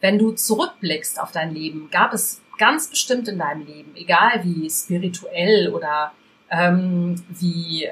Wenn 0.00 0.18
du 0.18 0.32
zurückblickst 0.32 1.20
auf 1.20 1.32
dein 1.32 1.54
Leben, 1.54 1.88
gab 1.90 2.12
es 2.12 2.42
ganz 2.58 2.88
bestimmt 2.88 3.28
in 3.28 3.38
deinem 3.38 3.64
Leben, 3.66 3.94
egal 3.94 4.42
wie 4.44 4.68
spirituell 4.68 5.72
oder 5.72 6.12
ähm, 6.50 7.22
wie 7.28 7.88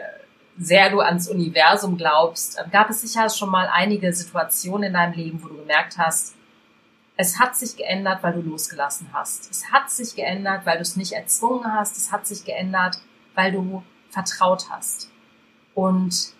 sehr 0.62 0.90
du 0.90 1.00
ans 1.00 1.28
Universum 1.28 1.96
glaubst, 1.96 2.58
ähm, 2.58 2.70
gab 2.70 2.90
es 2.90 3.00
sicher 3.00 3.28
schon 3.28 3.50
mal 3.50 3.68
einige 3.72 4.12
Situationen 4.12 4.84
in 4.84 4.92
deinem 4.92 5.14
Leben, 5.14 5.42
wo 5.42 5.48
du 5.48 5.56
gemerkt 5.56 5.98
hast, 5.98 6.34
es 7.16 7.38
hat 7.38 7.56
sich 7.56 7.76
geändert, 7.76 8.22
weil 8.22 8.32
du 8.32 8.40
losgelassen 8.40 9.08
hast. 9.12 9.50
Es 9.50 9.70
hat 9.70 9.90
sich 9.90 10.14
geändert, 10.14 10.64
weil 10.64 10.76
du 10.76 10.82
es 10.82 10.96
nicht 10.96 11.12
erzwungen 11.12 11.72
hast. 11.72 11.96
Es 11.96 12.10
hat 12.10 12.26
sich 12.26 12.44
geändert, 12.44 13.00
weil 13.34 13.52
du 13.52 13.82
vertraut 14.08 14.70
hast. 14.70 15.10
Und 15.74 16.32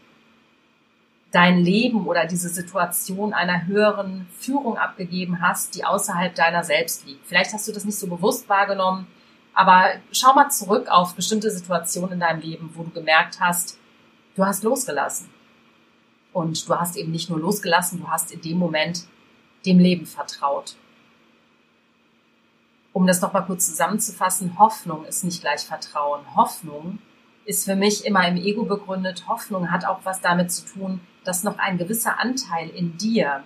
dein 1.31 1.59
Leben 1.59 2.07
oder 2.07 2.26
diese 2.26 2.49
Situation 2.49 3.33
einer 3.33 3.67
höheren 3.67 4.26
Führung 4.38 4.76
abgegeben 4.76 5.41
hast, 5.41 5.75
die 5.75 5.85
außerhalb 5.85 6.35
deiner 6.35 6.64
selbst 6.64 7.07
liegt. 7.07 7.26
Vielleicht 7.26 7.52
hast 7.52 7.69
du 7.69 7.73
das 7.73 7.85
nicht 7.85 7.99
so 7.99 8.07
bewusst 8.07 8.49
wahrgenommen, 8.49 9.07
aber 9.55 9.93
schau 10.12 10.35
mal 10.35 10.50
zurück 10.50 10.88
auf 10.88 11.14
bestimmte 11.14 11.50
Situationen 11.50 12.14
in 12.14 12.21
deinem 12.21 12.41
Leben, 12.41 12.71
wo 12.75 12.83
du 12.83 12.91
gemerkt 12.91 13.41
hast, 13.41 13.79
du 14.37 14.45
hast 14.45 14.62
losgelassen. 14.62 15.29
Und 16.33 16.67
du 16.69 16.75
hast 16.75 16.97
eben 16.97 17.12
nicht 17.12 17.29
nur 17.29 17.39
losgelassen, 17.39 18.01
du 18.01 18.09
hast 18.09 18.33
in 18.33 18.41
dem 18.41 18.59
Moment 18.59 19.05
dem 19.67 19.79
Leben 19.79 20.07
vertraut. 20.07 20.77
Um 22.93 23.07
das 23.07 23.21
nochmal 23.21 23.45
kurz 23.45 23.67
zusammenzufassen, 23.67 24.59
Hoffnung 24.59 25.05
ist 25.05 25.25
nicht 25.25 25.41
gleich 25.41 25.61
Vertrauen. 25.61 26.23
Hoffnung 26.35 26.99
ist 27.45 27.65
für 27.65 27.77
mich 27.77 28.05
immer 28.05 28.27
im 28.27 28.37
Ego 28.37 28.65
begründet. 28.65 29.27
Hoffnung 29.29 29.71
hat 29.71 29.85
auch 29.85 30.01
was 30.05 30.21
damit 30.21 30.53
zu 30.53 30.65
tun, 30.67 31.01
dass 31.25 31.45
noch 31.45 31.59
ein 31.59 31.79
gewisser 31.79 32.19
Anteil 32.19 32.69
in 32.71 32.97
dir 32.99 33.45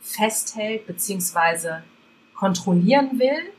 festhält 0.00 0.86
bzw. 0.86 1.82
kontrollieren 2.34 3.18
will 3.18 3.52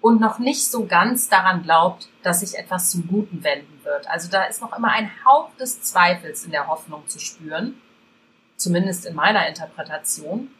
und 0.00 0.20
noch 0.20 0.38
nicht 0.38 0.70
so 0.70 0.86
ganz 0.86 1.28
daran 1.28 1.62
glaubt, 1.62 2.08
dass 2.22 2.40
sich 2.40 2.56
etwas 2.56 2.90
zum 2.90 3.08
Guten 3.08 3.42
wenden 3.42 3.80
wird. 3.84 4.08
Also 4.08 4.30
da 4.30 4.44
ist 4.44 4.60
noch 4.60 4.76
immer 4.76 4.90
ein 4.90 5.10
Hauch 5.24 5.50
des 5.56 5.82
Zweifels 5.82 6.44
in 6.44 6.52
der 6.52 6.68
Hoffnung 6.68 7.06
zu 7.08 7.18
spüren, 7.18 7.80
zumindest 8.56 9.06
in 9.06 9.14
meiner 9.14 9.48
Interpretation. 9.48 10.50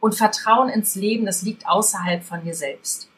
Und 0.00 0.14
Vertrauen 0.14 0.68
ins 0.68 0.94
Leben, 0.94 1.26
das 1.26 1.42
liegt 1.42 1.66
außerhalb 1.66 2.22
von 2.22 2.44
dir 2.44 2.54
selbst. 2.54 3.08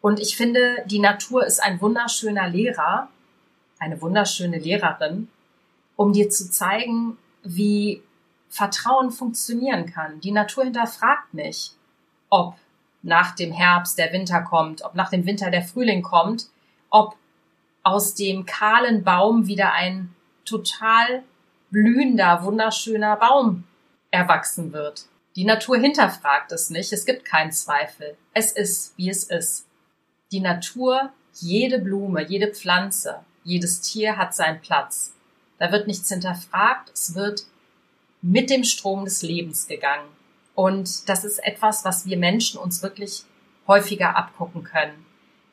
Und 0.00 0.18
ich 0.18 0.36
finde, 0.36 0.84
die 0.86 0.98
Natur 0.98 1.46
ist 1.46 1.62
ein 1.62 1.80
wunderschöner 1.80 2.48
Lehrer, 2.48 3.08
eine 3.78 4.00
wunderschöne 4.00 4.58
Lehrerin, 4.58 5.28
um 5.96 6.12
dir 6.12 6.28
zu 6.30 6.50
zeigen, 6.50 7.18
wie 7.44 8.02
Vertrauen 8.48 9.10
funktionieren 9.10 9.86
kann. 9.86 10.20
Die 10.20 10.32
Natur 10.32 10.64
hinterfragt 10.64 11.34
nicht, 11.34 11.76
ob 12.30 12.56
nach 13.02 13.34
dem 13.34 13.52
Herbst 13.52 13.98
der 13.98 14.12
Winter 14.12 14.40
kommt, 14.42 14.82
ob 14.82 14.94
nach 14.94 15.10
dem 15.10 15.26
Winter 15.26 15.50
der 15.50 15.62
Frühling 15.62 16.02
kommt, 16.02 16.46
ob 16.90 17.16
aus 17.82 18.14
dem 18.14 18.46
kahlen 18.46 19.02
Baum 19.02 19.46
wieder 19.46 19.72
ein 19.72 20.14
total 20.44 21.22
blühender, 21.70 22.44
wunderschöner 22.44 23.16
Baum 23.16 23.64
erwachsen 24.10 24.72
wird. 24.72 25.06
Die 25.34 25.44
Natur 25.44 25.78
hinterfragt 25.78 26.52
es 26.52 26.70
nicht, 26.70 26.92
es 26.92 27.06
gibt 27.06 27.24
keinen 27.24 27.52
Zweifel. 27.52 28.16
Es 28.34 28.52
ist, 28.52 28.96
wie 28.96 29.08
es 29.08 29.24
ist. 29.24 29.66
Die 30.30 30.40
Natur, 30.40 31.10
jede 31.34 31.78
Blume, 31.78 32.22
jede 32.22 32.48
Pflanze, 32.48 33.20
jedes 33.42 33.80
Tier 33.80 34.16
hat 34.16 34.34
seinen 34.34 34.60
Platz. 34.60 35.14
Da 35.58 35.72
wird 35.72 35.86
nichts 35.86 36.08
hinterfragt, 36.08 36.90
es 36.92 37.14
wird 37.14 37.46
mit 38.20 38.50
dem 38.50 38.64
Strom 38.64 39.04
des 39.04 39.22
Lebens 39.22 39.66
gegangen. 39.66 40.08
Und 40.54 41.08
das 41.08 41.24
ist 41.24 41.38
etwas, 41.38 41.84
was 41.84 42.06
wir 42.06 42.16
Menschen 42.16 42.58
uns 42.60 42.82
wirklich 42.82 43.24
häufiger 43.66 44.16
abgucken 44.16 44.64
können. 44.64 45.06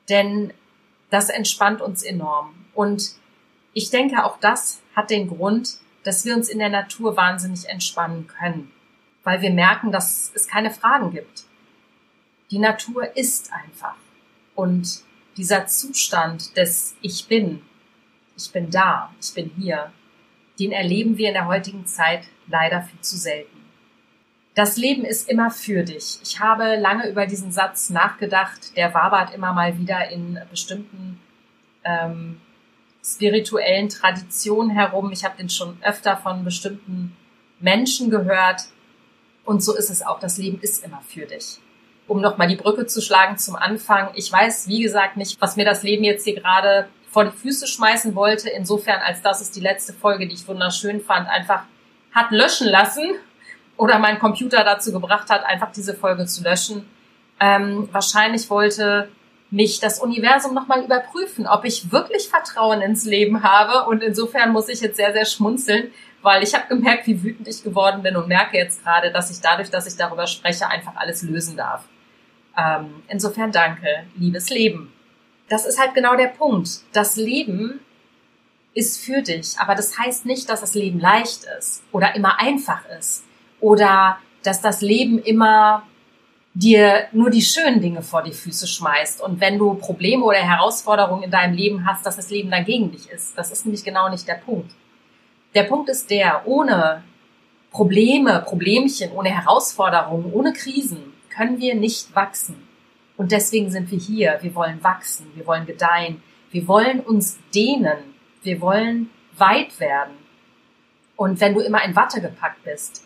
Denn 0.09 0.53
das 1.09 1.29
entspannt 1.29 1.81
uns 1.81 2.03
enorm. 2.03 2.53
Und 2.73 3.13
ich 3.73 3.89
denke, 3.89 4.23
auch 4.25 4.39
das 4.39 4.81
hat 4.95 5.09
den 5.09 5.27
Grund, 5.27 5.77
dass 6.03 6.25
wir 6.25 6.35
uns 6.35 6.49
in 6.49 6.59
der 6.59 6.69
Natur 6.69 7.15
wahnsinnig 7.15 7.67
entspannen 7.69 8.27
können 8.27 8.71
weil 9.23 9.41
wir 9.41 9.51
merken, 9.51 9.91
dass 9.91 10.31
es 10.33 10.47
keine 10.47 10.71
Fragen 10.71 11.11
gibt. 11.11 11.43
Die 12.51 12.59
Natur 12.59 13.15
ist 13.15 13.51
einfach. 13.53 13.95
Und 14.55 15.03
dieser 15.37 15.67
Zustand 15.67 16.57
des 16.57 16.95
Ich 17.01 17.27
bin, 17.27 17.61
ich 18.35 18.51
bin 18.51 18.69
da, 18.69 19.13
ich 19.21 19.33
bin 19.33 19.51
hier, 19.57 19.91
den 20.59 20.71
erleben 20.71 21.17
wir 21.17 21.27
in 21.27 21.35
der 21.35 21.47
heutigen 21.47 21.85
Zeit 21.85 22.27
leider 22.47 22.81
viel 22.81 22.99
zu 23.01 23.17
selten. 23.17 23.58
Das 24.55 24.77
Leben 24.77 25.05
ist 25.05 25.29
immer 25.29 25.51
für 25.51 25.83
dich. 25.83 26.19
Ich 26.23 26.39
habe 26.39 26.75
lange 26.75 27.09
über 27.09 27.25
diesen 27.25 27.51
Satz 27.51 27.89
nachgedacht. 27.89 28.75
Der 28.75 28.93
wabert 28.93 29.33
immer 29.33 29.53
mal 29.53 29.77
wieder 29.77 30.09
in 30.09 30.39
bestimmten 30.49 31.19
ähm, 31.83 32.41
spirituellen 33.03 33.89
Traditionen 33.89 34.71
herum. 34.71 35.11
Ich 35.11 35.23
habe 35.23 35.37
den 35.37 35.49
schon 35.49 35.77
öfter 35.81 36.17
von 36.17 36.43
bestimmten 36.43 37.15
Menschen 37.59 38.09
gehört, 38.09 38.63
und 39.49 39.63
so 39.63 39.75
ist 39.75 39.89
es 39.89 40.05
auch. 40.05 40.19
Das 40.19 40.37
Leben 40.37 40.59
ist 40.61 40.83
immer 40.83 41.01
für 41.07 41.25
dich. 41.25 41.57
Um 42.07 42.21
nochmal 42.21 42.47
die 42.47 42.55
Brücke 42.55 42.85
zu 42.85 43.01
schlagen 43.01 43.39
zum 43.39 43.55
Anfang. 43.55 44.09
Ich 44.13 44.31
weiß, 44.31 44.67
wie 44.67 44.81
gesagt, 44.81 45.17
nicht, 45.17 45.41
was 45.41 45.55
mir 45.55 45.65
das 45.65 45.81
Leben 45.81 46.03
jetzt 46.03 46.23
hier 46.23 46.35
gerade 46.35 46.87
vor 47.09 47.25
die 47.25 47.35
Füße 47.35 47.65
schmeißen 47.65 48.13
wollte. 48.13 48.47
Insofern, 48.47 49.01
als 49.01 49.23
das 49.23 49.41
ist 49.41 49.55
die 49.55 49.59
letzte 49.59 49.93
Folge, 49.93 50.27
die 50.27 50.35
ich 50.35 50.47
wunderschön 50.47 51.01
fand, 51.01 51.27
einfach 51.27 51.63
hat 52.11 52.29
löschen 52.29 52.67
lassen 52.67 53.15
oder 53.79 53.97
mein 53.97 54.19
Computer 54.19 54.65
dazu 54.65 54.91
gebracht 54.91 55.29
hat, 55.29 55.45
einfach 55.45 55.71
diese 55.71 55.93
Folge 55.93 56.25
zu 56.25 56.43
löschen. 56.43 56.85
Ähm, 57.39 57.87
wahrscheinlich 57.93 58.49
wollte 58.49 59.07
mich 59.51 59.79
das 59.79 59.99
Universum 59.99 60.53
nochmal 60.53 60.83
überprüfen, 60.83 61.47
ob 61.47 61.63
ich 61.63 61.89
wirklich 61.89 62.27
Vertrauen 62.27 62.81
ins 62.81 63.05
Leben 63.05 63.41
habe. 63.41 63.89
Und 63.89 64.03
insofern 64.03 64.51
muss 64.51 64.67
ich 64.67 64.81
jetzt 64.81 64.97
sehr, 64.97 65.13
sehr 65.13 65.23
schmunzeln, 65.23 65.93
weil 66.21 66.43
ich 66.43 66.53
habe 66.53 66.67
gemerkt, 66.67 67.07
wie 67.07 67.23
wütend 67.23 67.47
ich 67.47 67.63
geworden 67.63 68.03
bin 68.03 68.17
und 68.17 68.27
merke 68.27 68.57
jetzt 68.57 68.83
gerade, 68.83 69.13
dass 69.13 69.31
ich 69.31 69.39
dadurch, 69.39 69.69
dass 69.69 69.87
ich 69.87 69.95
darüber 69.95 70.27
spreche, 70.27 70.67
einfach 70.67 70.97
alles 70.97 71.23
lösen 71.23 71.55
darf. 71.55 71.85
Ähm, 72.57 73.01
insofern 73.07 73.53
danke, 73.53 74.03
liebes 74.17 74.49
Leben. 74.49 74.91
Das 75.47 75.65
ist 75.65 75.79
halt 75.79 75.93
genau 75.93 76.17
der 76.17 76.27
Punkt. 76.27 76.69
Das 76.91 77.15
Leben 77.15 77.79
ist 78.73 78.99
für 78.99 79.21
dich, 79.21 79.57
aber 79.57 79.75
das 79.75 79.97
heißt 79.97 80.25
nicht, 80.25 80.49
dass 80.49 80.59
das 80.59 80.75
Leben 80.75 80.99
leicht 80.99 81.45
ist 81.57 81.81
oder 81.93 82.13
immer 82.15 82.41
einfach 82.41 82.81
ist 82.99 83.23
oder 83.59 84.17
dass 84.43 84.61
das 84.61 84.81
Leben 84.81 85.19
immer 85.19 85.83
dir 86.53 87.07
nur 87.11 87.29
die 87.29 87.41
schönen 87.41 87.79
Dinge 87.79 88.01
vor 88.01 88.23
die 88.23 88.33
Füße 88.33 88.67
schmeißt 88.67 89.21
und 89.21 89.39
wenn 89.39 89.57
du 89.57 89.75
Probleme 89.75 90.23
oder 90.23 90.39
Herausforderungen 90.39 91.23
in 91.23 91.31
deinem 91.31 91.53
Leben 91.53 91.85
hast, 91.85 92.05
dass 92.05 92.15
das 92.15 92.29
Leben 92.29 92.51
dann 92.51 92.65
gegen 92.65 92.91
dich 92.91 93.09
ist. 93.09 93.37
Das 93.37 93.51
ist 93.51 93.65
nämlich 93.65 93.83
genau 93.83 94.09
nicht 94.09 94.27
der 94.27 94.35
Punkt. 94.35 94.71
Der 95.55 95.63
Punkt 95.63 95.89
ist 95.89 96.09
der, 96.09 96.43
ohne 96.45 97.03
Probleme, 97.71 98.43
Problemchen, 98.45 99.11
ohne 99.11 99.29
Herausforderungen, 99.29 100.31
ohne 100.33 100.53
Krisen 100.53 101.13
können 101.29 101.59
wir 101.59 101.75
nicht 101.75 102.13
wachsen. 102.15 102.67
Und 103.15 103.31
deswegen 103.31 103.69
sind 103.69 103.91
wir 103.91 103.99
hier. 103.99 104.39
Wir 104.41 104.55
wollen 104.55 104.83
wachsen, 104.83 105.27
wir 105.35 105.45
wollen 105.45 105.65
gedeihen, 105.65 106.21
wir 106.51 106.67
wollen 106.67 106.99
uns 106.99 107.37
dehnen, 107.53 107.97
wir 108.43 108.59
wollen 108.61 109.09
weit 109.37 109.79
werden. 109.79 110.13
Und 111.15 111.39
wenn 111.41 111.53
du 111.53 111.59
immer 111.59 111.83
in 111.83 111.95
Watte 111.95 112.21
gepackt 112.21 112.63
bist, 112.63 113.05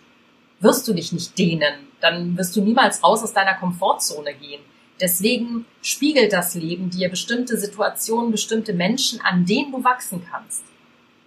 wirst 0.63 0.88
du 0.88 0.93
dich 0.93 1.12
nicht 1.12 1.38
dehnen. 1.38 1.74
Dann 2.01 2.38
wirst 2.38 2.55
du 2.55 2.62
niemals 2.62 3.03
raus 3.03 3.24
aus 3.24 3.34
deiner 3.34 3.53
Komfortzone 3.55 4.34
gehen. 4.34 4.62
Deswegen 5.00 5.65
spiegelt 5.82 6.34
das 6.34 6.55
Leben 6.55 6.89
dir 6.89 7.10
bestimmte 7.10 7.58
Situationen, 7.58 8.32
bestimmte 8.32 8.74
Menschen, 8.74 9.20
an 9.22 9.46
denen 9.46 9.72
du 9.72 9.84
wachsen 9.84 10.25
kannst. 10.29 10.63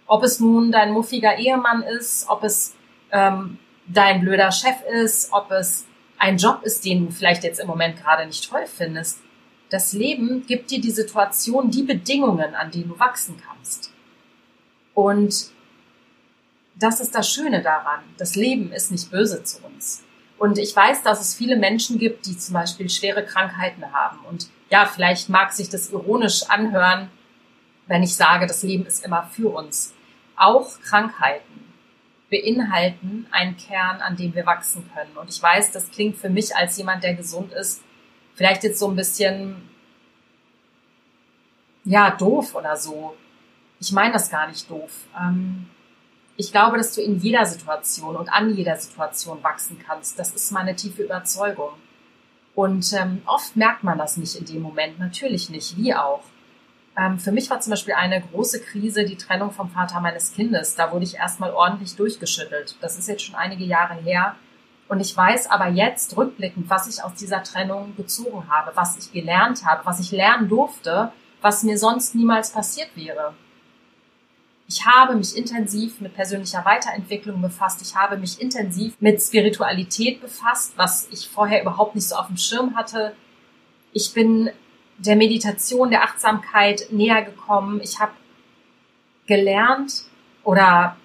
Ob 0.07 0.23
es 0.23 0.39
nun 0.39 0.71
dein 0.71 0.91
muffiger 0.91 1.37
Ehemann 1.37 1.83
ist, 1.83 2.27
ob 2.29 2.43
es 2.43 2.75
ähm, 3.11 3.59
dein 3.87 4.21
blöder 4.21 4.51
Chef 4.51 4.75
ist, 5.03 5.31
ob 5.31 5.51
es 5.51 5.85
ein 6.17 6.37
Job 6.37 6.61
ist, 6.63 6.85
den 6.85 7.05
du 7.05 7.11
vielleicht 7.11 7.43
jetzt 7.43 7.59
im 7.59 7.67
Moment 7.67 8.01
gerade 8.01 8.25
nicht 8.25 8.49
toll 8.49 8.65
findest. 8.65 9.19
Das 9.69 9.93
Leben 9.93 10.45
gibt 10.47 10.71
dir 10.71 10.79
die 10.79 10.91
Situation, 10.91 11.69
die 11.69 11.83
Bedingungen, 11.83 12.55
an 12.55 12.71
denen 12.71 12.89
du 12.89 12.99
wachsen 12.99 13.35
kannst. 13.45 13.91
Und 14.93 15.51
das 16.79 16.99
ist 16.99 17.15
das 17.15 17.29
Schöne 17.29 17.61
daran. 17.61 18.01
Das 18.17 18.35
Leben 18.35 18.71
ist 18.71 18.91
nicht 18.91 19.09
böse 19.09 19.43
zu 19.43 19.63
uns. 19.65 20.03
Und 20.37 20.59
ich 20.59 20.75
weiß, 20.75 21.01
dass 21.01 21.19
es 21.19 21.33
viele 21.33 21.57
Menschen 21.57 21.97
gibt, 21.97 22.25
die 22.27 22.37
zum 22.37 22.53
Beispiel 22.53 22.89
schwere 22.89 23.25
Krankheiten 23.25 23.91
haben. 23.91 24.19
Und 24.29 24.49
ja, 24.69 24.85
vielleicht 24.85 25.29
mag 25.29 25.51
sich 25.51 25.69
das 25.69 25.89
ironisch 25.89 26.43
anhören, 26.49 27.09
wenn 27.87 28.03
ich 28.03 28.15
sage, 28.15 28.45
das 28.45 28.63
Leben 28.63 28.85
ist 28.85 29.03
immer 29.03 29.23
für 29.23 29.49
uns. 29.49 29.93
Auch 30.35 30.79
Krankheiten 30.81 31.73
beinhalten 32.29 33.25
einen 33.31 33.57
Kern, 33.57 34.01
an 34.01 34.15
dem 34.15 34.35
wir 34.35 34.45
wachsen 34.45 34.89
können. 34.93 35.17
Und 35.17 35.29
ich 35.29 35.41
weiß, 35.41 35.71
das 35.71 35.89
klingt 35.89 36.17
für 36.17 36.29
mich 36.29 36.55
als 36.55 36.77
jemand, 36.77 37.03
der 37.03 37.15
gesund 37.15 37.53
ist, 37.53 37.81
vielleicht 38.35 38.63
jetzt 38.63 38.79
so 38.79 38.89
ein 38.89 38.95
bisschen, 38.95 39.69
ja, 41.85 42.11
doof 42.11 42.53
oder 42.53 42.75
so. 42.75 43.15
Ich 43.79 43.91
meine 43.91 44.13
das 44.13 44.29
gar 44.29 44.47
nicht 44.47 44.69
doof. 44.69 44.91
Ähm, 45.17 45.69
ich 46.37 46.51
glaube, 46.51 46.77
dass 46.77 46.93
du 46.93 47.01
in 47.01 47.19
jeder 47.19 47.45
Situation 47.45 48.15
und 48.15 48.29
an 48.29 48.55
jeder 48.55 48.75
Situation 48.77 49.43
wachsen 49.43 49.79
kannst. 49.85 50.19
Das 50.19 50.31
ist 50.31 50.51
meine 50.51 50.75
tiefe 50.75 51.03
Überzeugung. 51.03 51.71
Und 52.53 52.93
ähm, 52.93 53.21
oft 53.25 53.55
merkt 53.55 53.83
man 53.83 53.97
das 53.97 54.17
nicht 54.17 54.35
in 54.35 54.45
dem 54.45 54.61
Moment, 54.61 54.99
natürlich 54.99 55.49
nicht, 55.49 55.77
wie 55.77 55.93
auch. 55.95 56.23
Ähm, 56.95 57.19
für 57.19 57.31
mich 57.31 57.49
war 57.49 57.59
zum 57.59 57.71
Beispiel 57.71 57.95
eine 57.95 58.21
große 58.21 58.61
Krise 58.61 59.03
die 59.03 59.17
Trennung 59.17 59.51
vom 59.51 59.69
Vater 59.69 59.99
meines 59.99 60.31
Kindes. 60.31 60.75
Da 60.75 60.91
wurde 60.91 61.05
ich 61.05 61.15
erstmal 61.15 61.51
ordentlich 61.51 61.95
durchgeschüttelt. 61.95 62.75
Das 62.81 62.97
ist 62.97 63.07
jetzt 63.07 63.23
schon 63.23 63.35
einige 63.35 63.63
Jahre 63.63 63.95
her. 63.95 64.35
Und 64.87 64.99
ich 64.99 65.15
weiß 65.17 65.49
aber 65.49 65.67
jetzt 65.67 66.15
rückblickend, 66.17 66.69
was 66.69 66.87
ich 66.87 67.03
aus 67.03 67.15
dieser 67.15 67.43
Trennung 67.43 67.95
gezogen 67.95 68.49
habe, 68.49 68.71
was 68.75 68.97
ich 68.97 69.11
gelernt 69.11 69.65
habe, 69.65 69.85
was 69.85 69.99
ich 69.99 70.11
lernen 70.11 70.49
durfte, 70.49 71.11
was 71.41 71.63
mir 71.63 71.77
sonst 71.77 72.15
niemals 72.15 72.51
passiert 72.51 72.89
wäre. 72.95 73.33
Ich 74.69 74.85
habe 74.85 75.15
mich 75.15 75.37
intensiv 75.37 76.01
mit 76.01 76.13
persönlicher 76.13 76.65
Weiterentwicklung 76.65 77.41
befasst. 77.41 77.81
Ich 77.81 77.95
habe 77.95 78.17
mich 78.17 78.41
intensiv 78.41 78.95
mit 78.99 79.21
Spiritualität 79.21 80.19
befasst, 80.19 80.73
was 80.75 81.07
ich 81.11 81.29
vorher 81.29 81.61
überhaupt 81.61 81.95
nicht 81.95 82.07
so 82.07 82.15
auf 82.15 82.27
dem 82.27 82.35
Schirm 82.35 82.75
hatte. 82.75 83.13
Ich 83.93 84.13
bin 84.13 84.49
der 84.97 85.15
Meditation, 85.15 85.89
der 85.89 86.03
Achtsamkeit 86.03 86.87
näher 86.91 87.21
gekommen. 87.21 87.79
Ich 87.81 87.99
habe 87.99 88.11
gelernt 89.25 90.03
oder 90.43 90.97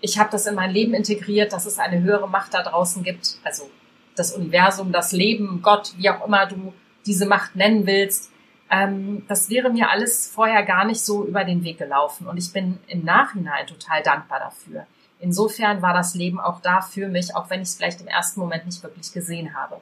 ich 0.00 0.18
habe 0.18 0.30
das 0.30 0.46
in 0.46 0.56
mein 0.56 0.72
Leben 0.72 0.94
integriert, 0.94 1.52
dass 1.52 1.66
es 1.66 1.78
eine 1.78 2.02
höhere 2.02 2.28
Macht 2.28 2.54
da 2.54 2.62
draußen 2.62 3.02
gibt, 3.02 3.38
also 3.44 3.70
das 4.14 4.32
Universum, 4.32 4.92
das 4.92 5.12
Leben, 5.12 5.60
Gott, 5.62 5.92
wie 5.96 6.10
auch 6.10 6.26
immer 6.26 6.46
du 6.46 6.72
diese 7.06 7.26
Macht 7.26 7.54
nennen 7.54 7.86
willst. 7.86 8.32
Ähm, 8.70 9.24
das 9.28 9.48
wäre 9.48 9.70
mir 9.70 9.90
alles 9.90 10.28
vorher 10.28 10.62
gar 10.64 10.84
nicht 10.84 11.00
so 11.00 11.24
über 11.24 11.44
den 11.44 11.62
Weg 11.64 11.78
gelaufen 11.78 12.26
und 12.26 12.36
ich 12.36 12.52
bin 12.52 12.78
im 12.88 13.04
Nachhinein 13.04 13.66
total 13.66 14.02
dankbar 14.02 14.40
dafür. 14.40 14.86
Insofern 15.20 15.82
war 15.82 15.94
das 15.94 16.14
Leben 16.14 16.40
auch 16.40 16.60
da 16.60 16.80
für 16.80 17.08
mich, 17.08 17.34
auch 17.34 17.48
wenn 17.48 17.62
ich 17.62 17.68
es 17.68 17.76
vielleicht 17.76 18.00
im 18.00 18.08
ersten 18.08 18.40
Moment 18.40 18.66
nicht 18.66 18.82
wirklich 18.82 19.12
gesehen 19.12 19.54
habe. 19.54 19.80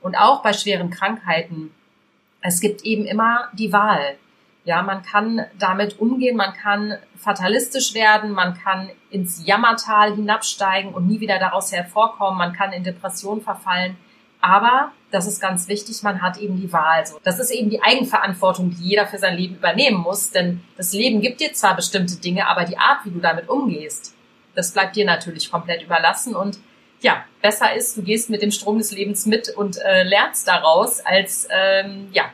Und 0.00 0.16
auch 0.16 0.42
bei 0.42 0.52
schweren 0.52 0.90
Krankheiten 0.90 1.70
es 2.42 2.60
gibt 2.60 2.82
eben 2.82 3.06
immer 3.06 3.48
die 3.52 3.72
Wahl. 3.72 4.16
Ja, 4.64 4.82
man 4.82 5.02
kann 5.02 5.44
damit 5.58 5.98
umgehen, 5.98 6.36
man 6.36 6.52
kann 6.52 6.96
fatalistisch 7.16 7.94
werden, 7.94 8.30
man 8.30 8.54
kann 8.54 8.90
ins 9.10 9.44
Jammertal 9.44 10.14
hinabsteigen 10.14 10.92
und 10.92 11.08
nie 11.08 11.20
wieder 11.20 11.38
daraus 11.38 11.72
hervorkommen, 11.72 12.38
man 12.38 12.52
kann 12.52 12.72
in 12.72 12.84
Depression 12.84 13.40
verfallen. 13.40 13.96
Aber, 14.40 14.92
das 15.12 15.26
ist 15.26 15.40
ganz 15.40 15.68
wichtig, 15.68 16.02
man 16.02 16.22
hat 16.22 16.38
eben 16.38 16.60
die 16.60 16.72
Wahl. 16.72 17.04
Das 17.22 17.38
ist 17.38 17.50
eben 17.50 17.70
die 17.70 17.82
Eigenverantwortung, 17.82 18.70
die 18.70 18.82
jeder 18.82 19.06
für 19.06 19.18
sein 19.18 19.36
Leben 19.36 19.56
übernehmen 19.56 19.98
muss, 19.98 20.30
denn 20.30 20.62
das 20.76 20.92
Leben 20.92 21.20
gibt 21.20 21.40
dir 21.40 21.52
zwar 21.52 21.76
bestimmte 21.76 22.16
Dinge, 22.16 22.48
aber 22.48 22.64
die 22.64 22.78
Art, 22.78 23.04
wie 23.04 23.10
du 23.10 23.20
damit 23.20 23.48
umgehst, 23.48 24.14
das 24.54 24.72
bleibt 24.72 24.96
dir 24.96 25.04
natürlich 25.04 25.50
komplett 25.50 25.82
überlassen 25.82 26.34
und 26.34 26.58
ja, 27.02 27.24
besser 27.42 27.74
ist, 27.74 27.96
du 27.96 28.02
gehst 28.02 28.30
mit 28.30 28.42
dem 28.42 28.50
Strom 28.50 28.78
des 28.78 28.92
Lebens 28.92 29.26
mit 29.26 29.48
und 29.50 29.76
äh, 29.78 30.04
lernst 30.04 30.46
daraus, 30.48 31.00
als 31.00 31.48
ähm, 31.50 32.08
ja, 32.12 32.24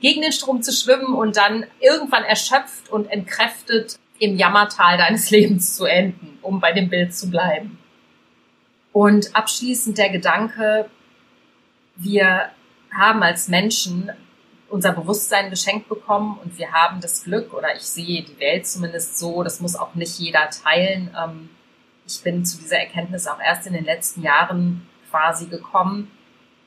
gegen 0.00 0.22
den 0.22 0.32
Strom 0.32 0.62
zu 0.62 0.72
schwimmen 0.72 1.14
und 1.14 1.36
dann 1.36 1.66
irgendwann 1.80 2.24
erschöpft 2.24 2.90
und 2.90 3.06
entkräftet 3.10 3.98
im 4.18 4.36
Jammertal 4.36 4.96
deines 4.96 5.30
Lebens 5.32 5.76
zu 5.76 5.84
enden, 5.84 6.38
um 6.42 6.60
bei 6.60 6.72
dem 6.72 6.88
Bild 6.88 7.14
zu 7.14 7.28
bleiben. 7.28 7.78
Und 8.92 9.34
abschließend 9.34 9.98
der 9.98 10.10
Gedanke, 10.10 10.88
wir 11.96 12.50
haben 12.92 13.22
als 13.22 13.48
Menschen 13.48 14.10
unser 14.68 14.92
Bewusstsein 14.92 15.50
geschenkt 15.50 15.88
bekommen 15.88 16.38
und 16.42 16.58
wir 16.58 16.72
haben 16.72 17.00
das 17.00 17.24
Glück, 17.24 17.52
oder 17.54 17.74
ich 17.76 17.82
sehe 17.82 18.22
die 18.22 18.38
Welt 18.40 18.66
zumindest 18.66 19.18
so, 19.18 19.42
das 19.42 19.60
muss 19.60 19.76
auch 19.76 19.94
nicht 19.94 20.18
jeder 20.18 20.50
teilen, 20.50 21.14
ähm, 21.16 21.50
ich 22.06 22.22
bin 22.22 22.44
zu 22.44 22.58
dieser 22.58 22.78
Erkenntnis 22.78 23.26
auch 23.26 23.40
erst 23.40 23.66
in 23.66 23.72
den 23.72 23.84
letzten 23.84 24.22
Jahren 24.22 24.86
quasi 25.10 25.46
gekommen. 25.46 26.10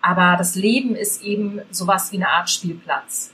Aber 0.02 0.36
das 0.38 0.56
Leben 0.56 0.96
ist 0.96 1.22
eben 1.22 1.62
sowas 1.70 2.12
wie 2.12 2.18
eine 2.18 2.30
Art 2.30 2.50
Spielplatz. 2.50 3.34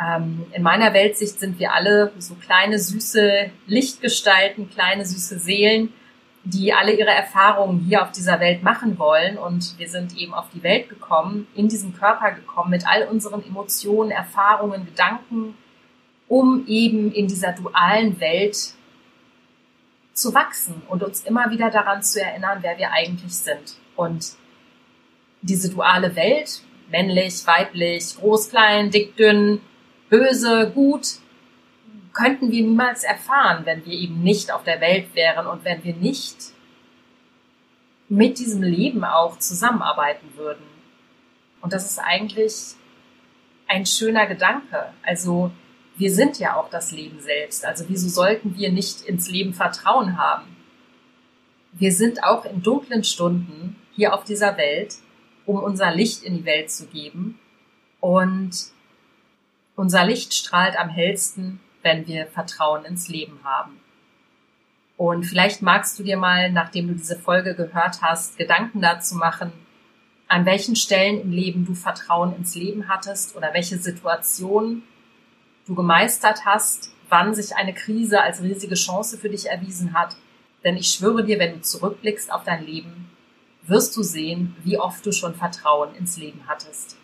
Ähm, 0.00 0.46
in 0.52 0.62
meiner 0.62 0.92
Weltsicht 0.94 1.40
sind 1.40 1.58
wir 1.58 1.72
alle 1.72 2.12
so 2.18 2.34
kleine, 2.34 2.78
süße 2.78 3.50
Lichtgestalten, 3.66 4.70
kleine, 4.70 5.04
süße 5.04 5.38
Seelen, 5.38 5.92
die 6.46 6.72
alle 6.72 6.92
ihre 6.92 7.10
Erfahrungen 7.10 7.80
hier 7.80 8.02
auf 8.02 8.12
dieser 8.12 8.38
Welt 8.38 8.62
machen 8.62 8.98
wollen. 8.98 9.36
Und 9.36 9.78
wir 9.78 9.88
sind 9.88 10.16
eben 10.16 10.32
auf 10.32 10.46
die 10.54 10.62
Welt 10.62 10.88
gekommen, 10.88 11.48
in 11.54 11.68
diesen 11.68 11.92
Körper 11.92 12.30
gekommen, 12.30 12.70
mit 12.70 12.86
all 12.86 13.08
unseren 13.08 13.44
Emotionen, 13.44 14.12
Erfahrungen, 14.12 14.86
Gedanken, 14.86 15.56
um 16.28 16.64
eben 16.66 17.12
in 17.12 17.26
dieser 17.26 17.52
dualen 17.52 18.20
Welt 18.20 18.74
zu 20.12 20.34
wachsen 20.34 20.82
und 20.88 21.02
uns 21.02 21.22
immer 21.22 21.50
wieder 21.50 21.70
daran 21.70 22.02
zu 22.02 22.22
erinnern, 22.22 22.58
wer 22.62 22.78
wir 22.78 22.92
eigentlich 22.92 23.34
sind. 23.34 23.76
Und 23.96 24.34
diese 25.42 25.68
duale 25.68 26.14
Welt, 26.14 26.62
männlich, 26.90 27.46
weiblich, 27.46 28.16
groß, 28.18 28.50
klein, 28.50 28.90
dick, 28.90 29.16
dünn, 29.16 29.60
böse, 30.08 30.70
gut, 30.72 31.18
könnten 32.16 32.50
wir 32.50 32.64
niemals 32.64 33.04
erfahren, 33.04 33.66
wenn 33.66 33.84
wir 33.84 33.92
eben 33.92 34.22
nicht 34.22 34.50
auf 34.50 34.64
der 34.64 34.80
Welt 34.80 35.14
wären 35.14 35.46
und 35.46 35.64
wenn 35.64 35.84
wir 35.84 35.94
nicht 35.94 36.36
mit 38.08 38.38
diesem 38.38 38.62
Leben 38.62 39.04
auch 39.04 39.38
zusammenarbeiten 39.38 40.28
würden. 40.34 40.64
Und 41.60 41.74
das 41.74 41.84
ist 41.84 41.98
eigentlich 41.98 42.74
ein 43.68 43.84
schöner 43.84 44.26
Gedanke. 44.26 44.92
Also 45.02 45.50
wir 45.98 46.10
sind 46.10 46.38
ja 46.38 46.56
auch 46.56 46.70
das 46.70 46.90
Leben 46.90 47.20
selbst. 47.20 47.66
Also 47.66 47.84
wieso 47.88 48.08
sollten 48.08 48.56
wir 48.56 48.72
nicht 48.72 49.02
ins 49.02 49.28
Leben 49.28 49.52
Vertrauen 49.52 50.16
haben? 50.16 50.56
Wir 51.72 51.92
sind 51.92 52.24
auch 52.24 52.46
in 52.46 52.62
dunklen 52.62 53.04
Stunden 53.04 53.76
hier 53.94 54.14
auf 54.14 54.24
dieser 54.24 54.56
Welt, 54.56 54.94
um 55.44 55.56
unser 55.56 55.94
Licht 55.94 56.22
in 56.22 56.38
die 56.38 56.44
Welt 56.46 56.70
zu 56.70 56.86
geben. 56.86 57.38
Und 58.00 58.68
unser 59.74 60.06
Licht 60.06 60.32
strahlt 60.32 60.78
am 60.78 60.88
hellsten, 60.88 61.60
wenn 61.86 62.04
wir 62.08 62.26
Vertrauen 62.26 62.84
ins 62.84 63.06
Leben 63.06 63.38
haben. 63.44 63.80
Und 64.96 65.22
vielleicht 65.22 65.62
magst 65.62 65.96
du 65.96 66.02
dir 66.02 66.16
mal, 66.16 66.50
nachdem 66.50 66.88
du 66.88 66.94
diese 66.94 67.16
Folge 67.16 67.54
gehört 67.54 68.02
hast, 68.02 68.36
Gedanken 68.38 68.80
dazu 68.80 69.14
machen, 69.14 69.52
an 70.26 70.44
welchen 70.46 70.74
Stellen 70.74 71.20
im 71.20 71.30
Leben 71.30 71.64
du 71.64 71.74
Vertrauen 71.74 72.34
ins 72.34 72.56
Leben 72.56 72.88
hattest 72.88 73.36
oder 73.36 73.54
welche 73.54 73.78
Situationen 73.78 74.82
du 75.68 75.76
gemeistert 75.76 76.44
hast, 76.44 76.92
wann 77.08 77.36
sich 77.36 77.54
eine 77.54 77.72
Krise 77.72 78.20
als 78.20 78.42
riesige 78.42 78.74
Chance 78.74 79.16
für 79.16 79.28
dich 79.28 79.46
erwiesen 79.48 79.94
hat. 79.94 80.16
Denn 80.64 80.76
ich 80.76 80.88
schwöre 80.88 81.24
dir, 81.24 81.38
wenn 81.38 81.52
du 81.52 81.60
zurückblickst 81.60 82.32
auf 82.32 82.42
dein 82.42 82.66
Leben, 82.66 83.08
wirst 83.62 83.96
du 83.96 84.02
sehen, 84.02 84.56
wie 84.64 84.76
oft 84.76 85.06
du 85.06 85.12
schon 85.12 85.36
Vertrauen 85.36 85.94
ins 85.94 86.16
Leben 86.16 86.40
hattest. 86.48 86.96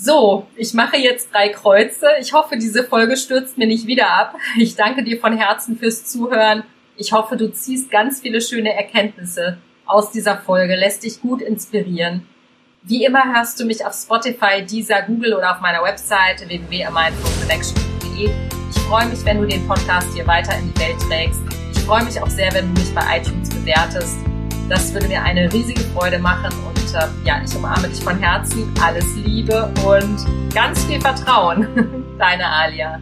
So, 0.00 0.46
ich 0.54 0.74
mache 0.74 0.96
jetzt 0.96 1.34
drei 1.34 1.48
Kreuze. 1.48 2.06
Ich 2.20 2.32
hoffe, 2.32 2.56
diese 2.56 2.84
Folge 2.84 3.16
stürzt 3.16 3.58
mir 3.58 3.66
nicht 3.66 3.88
wieder 3.88 4.08
ab. 4.08 4.36
Ich 4.56 4.76
danke 4.76 5.02
dir 5.02 5.18
von 5.18 5.36
Herzen 5.36 5.76
fürs 5.76 6.04
Zuhören. 6.04 6.62
Ich 6.96 7.12
hoffe, 7.12 7.36
du 7.36 7.52
ziehst 7.52 7.90
ganz 7.90 8.20
viele 8.20 8.40
schöne 8.40 8.72
Erkenntnisse 8.74 9.58
aus 9.86 10.12
dieser 10.12 10.36
Folge, 10.36 10.76
lässt 10.76 11.02
dich 11.02 11.20
gut 11.20 11.42
inspirieren. 11.42 12.24
Wie 12.82 13.04
immer 13.04 13.34
hörst 13.34 13.58
du 13.58 13.64
mich 13.64 13.84
auf 13.84 13.92
Spotify, 13.92 14.64
Deezer, 14.64 15.02
Google 15.02 15.34
oder 15.34 15.50
auf 15.50 15.60
meiner 15.60 15.82
Webseite 15.82 16.48
www.mindfulconnection.de. 16.48 18.30
Ich 18.70 18.82
freue 18.82 19.06
mich, 19.06 19.24
wenn 19.24 19.40
du 19.40 19.48
den 19.48 19.66
Podcast 19.66 20.14
hier 20.14 20.28
weiter 20.28 20.56
in 20.58 20.72
die 20.72 20.80
Welt 20.80 21.00
trägst. 21.08 21.40
Ich 21.72 21.80
freue 21.80 22.04
mich 22.04 22.22
auch 22.22 22.30
sehr, 22.30 22.52
wenn 22.54 22.72
du 22.72 22.80
mich 22.80 22.94
bei 22.94 23.18
iTunes 23.18 23.48
bewertest. 23.50 24.18
Das 24.68 24.92
würde 24.92 25.08
mir 25.08 25.22
eine 25.22 25.50
riesige 25.50 25.80
Freude 25.80 26.18
machen 26.18 26.52
und 26.66 26.94
äh, 26.94 27.06
ja, 27.24 27.40
ich 27.42 27.56
umarme 27.56 27.88
dich 27.88 28.04
von 28.04 28.18
Herzen. 28.18 28.70
Alles 28.82 29.16
Liebe 29.16 29.72
und 29.86 30.26
ganz 30.54 30.84
viel 30.84 31.00
Vertrauen. 31.00 31.66
Deine 32.18 32.46
Alia. 32.46 33.00